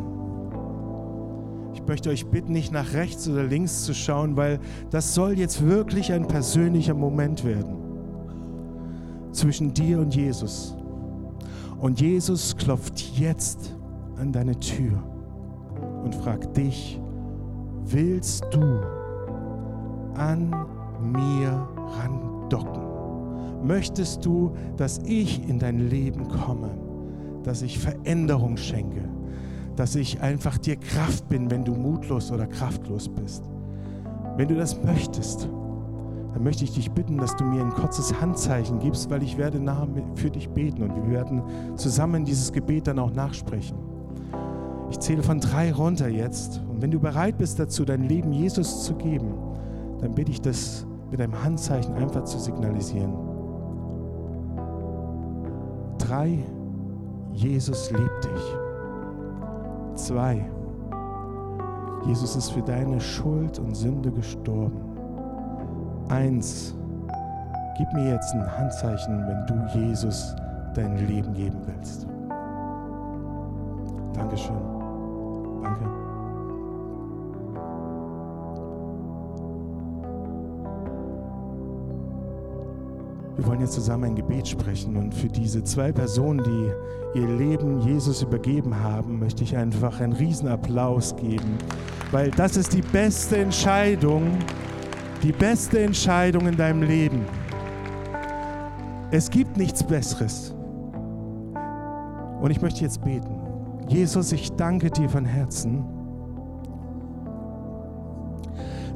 Ich 1.73 1.85
möchte 1.85 2.09
euch 2.09 2.25
bitten, 2.27 2.53
nicht 2.53 2.71
nach 2.71 2.93
rechts 2.93 3.27
oder 3.27 3.43
links 3.43 3.83
zu 3.83 3.93
schauen, 3.93 4.37
weil 4.37 4.59
das 4.91 5.13
soll 5.13 5.37
jetzt 5.37 5.65
wirklich 5.65 6.13
ein 6.13 6.27
persönlicher 6.27 6.93
Moment 6.93 7.43
werden 7.43 7.75
zwischen 9.33 9.73
dir 9.73 9.99
und 9.99 10.15
Jesus. 10.15 10.75
Und 11.79 11.99
Jesus 11.99 12.55
klopft 12.55 12.99
jetzt 13.17 13.75
an 14.17 14.31
deine 14.31 14.57
Tür 14.59 15.03
und 16.03 16.15
fragt 16.15 16.55
dich, 16.55 17.01
willst 17.91 18.43
du 18.51 18.81
an 20.15 20.49
mir 21.01 21.67
randocken? 21.99 22.83
Möchtest 23.65 24.25
du, 24.25 24.51
dass 24.77 24.99
ich 25.05 25.47
in 25.47 25.59
dein 25.59 25.89
Leben 25.89 26.27
komme, 26.27 26.69
dass 27.43 27.61
ich 27.61 27.79
Veränderung 27.79 28.57
schenke, 28.57 29.09
dass 29.75 29.95
ich 29.95 30.21
einfach 30.21 30.57
dir 30.57 30.75
Kraft 30.75 31.27
bin, 31.29 31.49
wenn 31.49 31.65
du 31.65 31.73
mutlos 31.73 32.31
oder 32.31 32.47
kraftlos 32.47 33.09
bist? 33.09 33.43
Wenn 34.37 34.47
du 34.47 34.55
das 34.55 34.81
möchtest, 34.83 35.49
dann 36.33 36.43
möchte 36.43 36.65
ich 36.65 36.73
dich 36.73 36.91
bitten, 36.91 37.17
dass 37.17 37.35
du 37.37 37.45
mir 37.45 37.61
ein 37.63 37.71
kurzes 37.71 38.19
Handzeichen 38.19 38.79
gibst, 38.79 39.09
weil 39.09 39.23
ich 39.23 39.37
werde 39.37 39.59
nachher 39.59 39.87
für 40.15 40.29
dich 40.29 40.49
beten 40.49 40.83
und 40.83 40.93
wir 40.95 41.09
werden 41.09 41.41
zusammen 41.77 42.25
dieses 42.25 42.51
Gebet 42.51 42.87
dann 42.87 42.99
auch 42.99 43.11
nachsprechen. 43.11 43.74
Ich 44.89 44.99
zähle 44.99 45.23
von 45.23 45.39
drei 45.39 45.71
runter 45.73 46.07
jetzt. 46.07 46.61
Und 46.69 46.81
wenn 46.81 46.91
du 46.91 46.99
bereit 46.99 47.37
bist 47.37 47.59
dazu, 47.59 47.85
dein 47.85 48.03
Leben 48.03 48.31
Jesus 48.31 48.83
zu 48.83 48.95
geben, 48.95 49.33
dann 49.99 50.13
bitte 50.13 50.31
ich 50.31 50.41
das 50.41 50.85
mit 51.11 51.21
einem 51.21 51.43
Handzeichen 51.43 51.95
einfach 51.95 52.23
zu 52.23 52.39
signalisieren. 52.39 53.13
Drei, 55.97 56.39
Jesus 57.33 57.91
liebt 57.91 58.25
dich. 58.25 58.57
Zwei, 59.95 60.45
Jesus 62.05 62.35
ist 62.35 62.51
für 62.51 62.61
deine 62.61 63.01
Schuld 63.01 63.57
und 63.57 63.75
Sünde 63.75 64.11
gestorben. 64.11 64.79
Eins, 66.09 66.75
gib 67.77 67.91
mir 67.93 68.11
jetzt 68.11 68.33
ein 68.33 68.57
Handzeichen, 68.57 69.25
wenn 69.27 69.45
du 69.47 69.79
Jesus 69.79 70.35
dein 70.75 70.97
Leben 71.07 71.33
geben 71.33 71.57
willst. 71.65 72.07
Dankeschön. 74.15 74.55
Danke. 75.61 75.85
Wir 83.35 83.45
wollen 83.45 83.59
jetzt 83.59 83.73
zusammen 83.73 84.05
ein 84.05 84.15
Gebet 84.15 84.47
sprechen 84.47 84.95
und 84.95 85.13
für 85.13 85.27
diese 85.27 85.63
zwei 85.63 85.91
Personen, 85.91 86.41
die 86.43 87.19
ihr 87.19 87.27
Leben 87.27 87.81
Jesus 87.81 88.21
übergeben 88.21 88.79
haben, 88.81 89.19
möchte 89.19 89.43
ich 89.43 89.55
einfach 89.57 89.99
einen 89.99 90.13
Riesenapplaus 90.13 91.15
geben, 91.17 91.57
weil 92.11 92.31
das 92.31 92.55
ist 92.55 92.73
die 92.73 92.81
beste 92.81 93.37
Entscheidung, 93.37 94.37
die 95.21 95.33
beste 95.33 95.79
Entscheidung 95.79 96.47
in 96.47 96.55
deinem 96.55 96.83
Leben. 96.83 97.25
Es 99.11 99.29
gibt 99.29 99.57
nichts 99.57 99.83
Besseres. 99.83 100.53
Und 102.41 102.51
ich 102.51 102.61
möchte 102.61 102.81
jetzt 102.81 103.03
beten. 103.03 103.34
Jesus, 103.87 104.31
ich 104.31 104.51
danke 104.53 104.89
dir 104.89 105.09
von 105.09 105.25
Herzen 105.25 105.83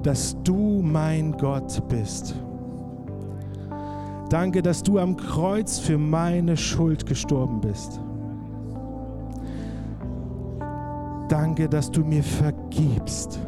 dass 0.04 0.36
du 0.44 0.82
mein 0.82 1.34
Gott 1.34 1.88
bist. 1.88 2.36
Danke, 4.30 4.62
dass 4.62 4.84
du 4.84 5.00
am 5.00 5.18
Kreuz 5.18 5.80
für 5.80 5.98
meine 5.98 6.56
Schuld 6.56 7.06
gestorben 7.06 7.62
bist. 7.62 8.00
Danke, 11.28 11.68
dass 11.68 11.92
du 11.92 12.04
mir 12.04 12.24
vergibst. 12.24 13.40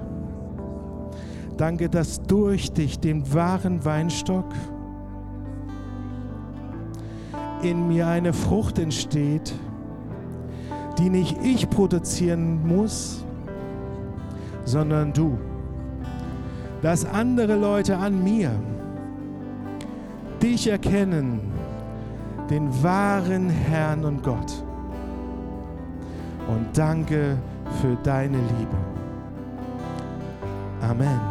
Danke, 1.58 1.90
dass 1.90 2.22
durch 2.24 2.72
dich, 2.72 3.00
den 3.00 3.32
wahren 3.34 3.86
Weinstock, 3.86 4.46
in 7.62 7.88
mir 7.88 8.08
eine 8.08 8.34
Frucht 8.34 8.80
entsteht, 8.80 9.54
die 11.02 11.10
nicht 11.10 11.38
ich 11.44 11.68
produzieren 11.70 12.66
muss, 12.68 13.26
sondern 14.66 15.14
du. 15.14 15.38
Dass 16.82 17.06
andere 17.06 17.56
Leute 17.56 17.98
an 17.98 18.24
mir 18.24 18.52
dich 20.42 20.68
erkennen, 20.70 21.40
den 22.50 22.84
wahren 22.84 23.50
Herrn 23.50 24.06
und 24.06 24.24
Gott. 24.24 24.64
Und 26.48 26.68
danke 26.74 27.38
für 27.82 27.96
deine 28.04 28.38
Liebe. 28.38 28.78
Amen. 30.82 31.31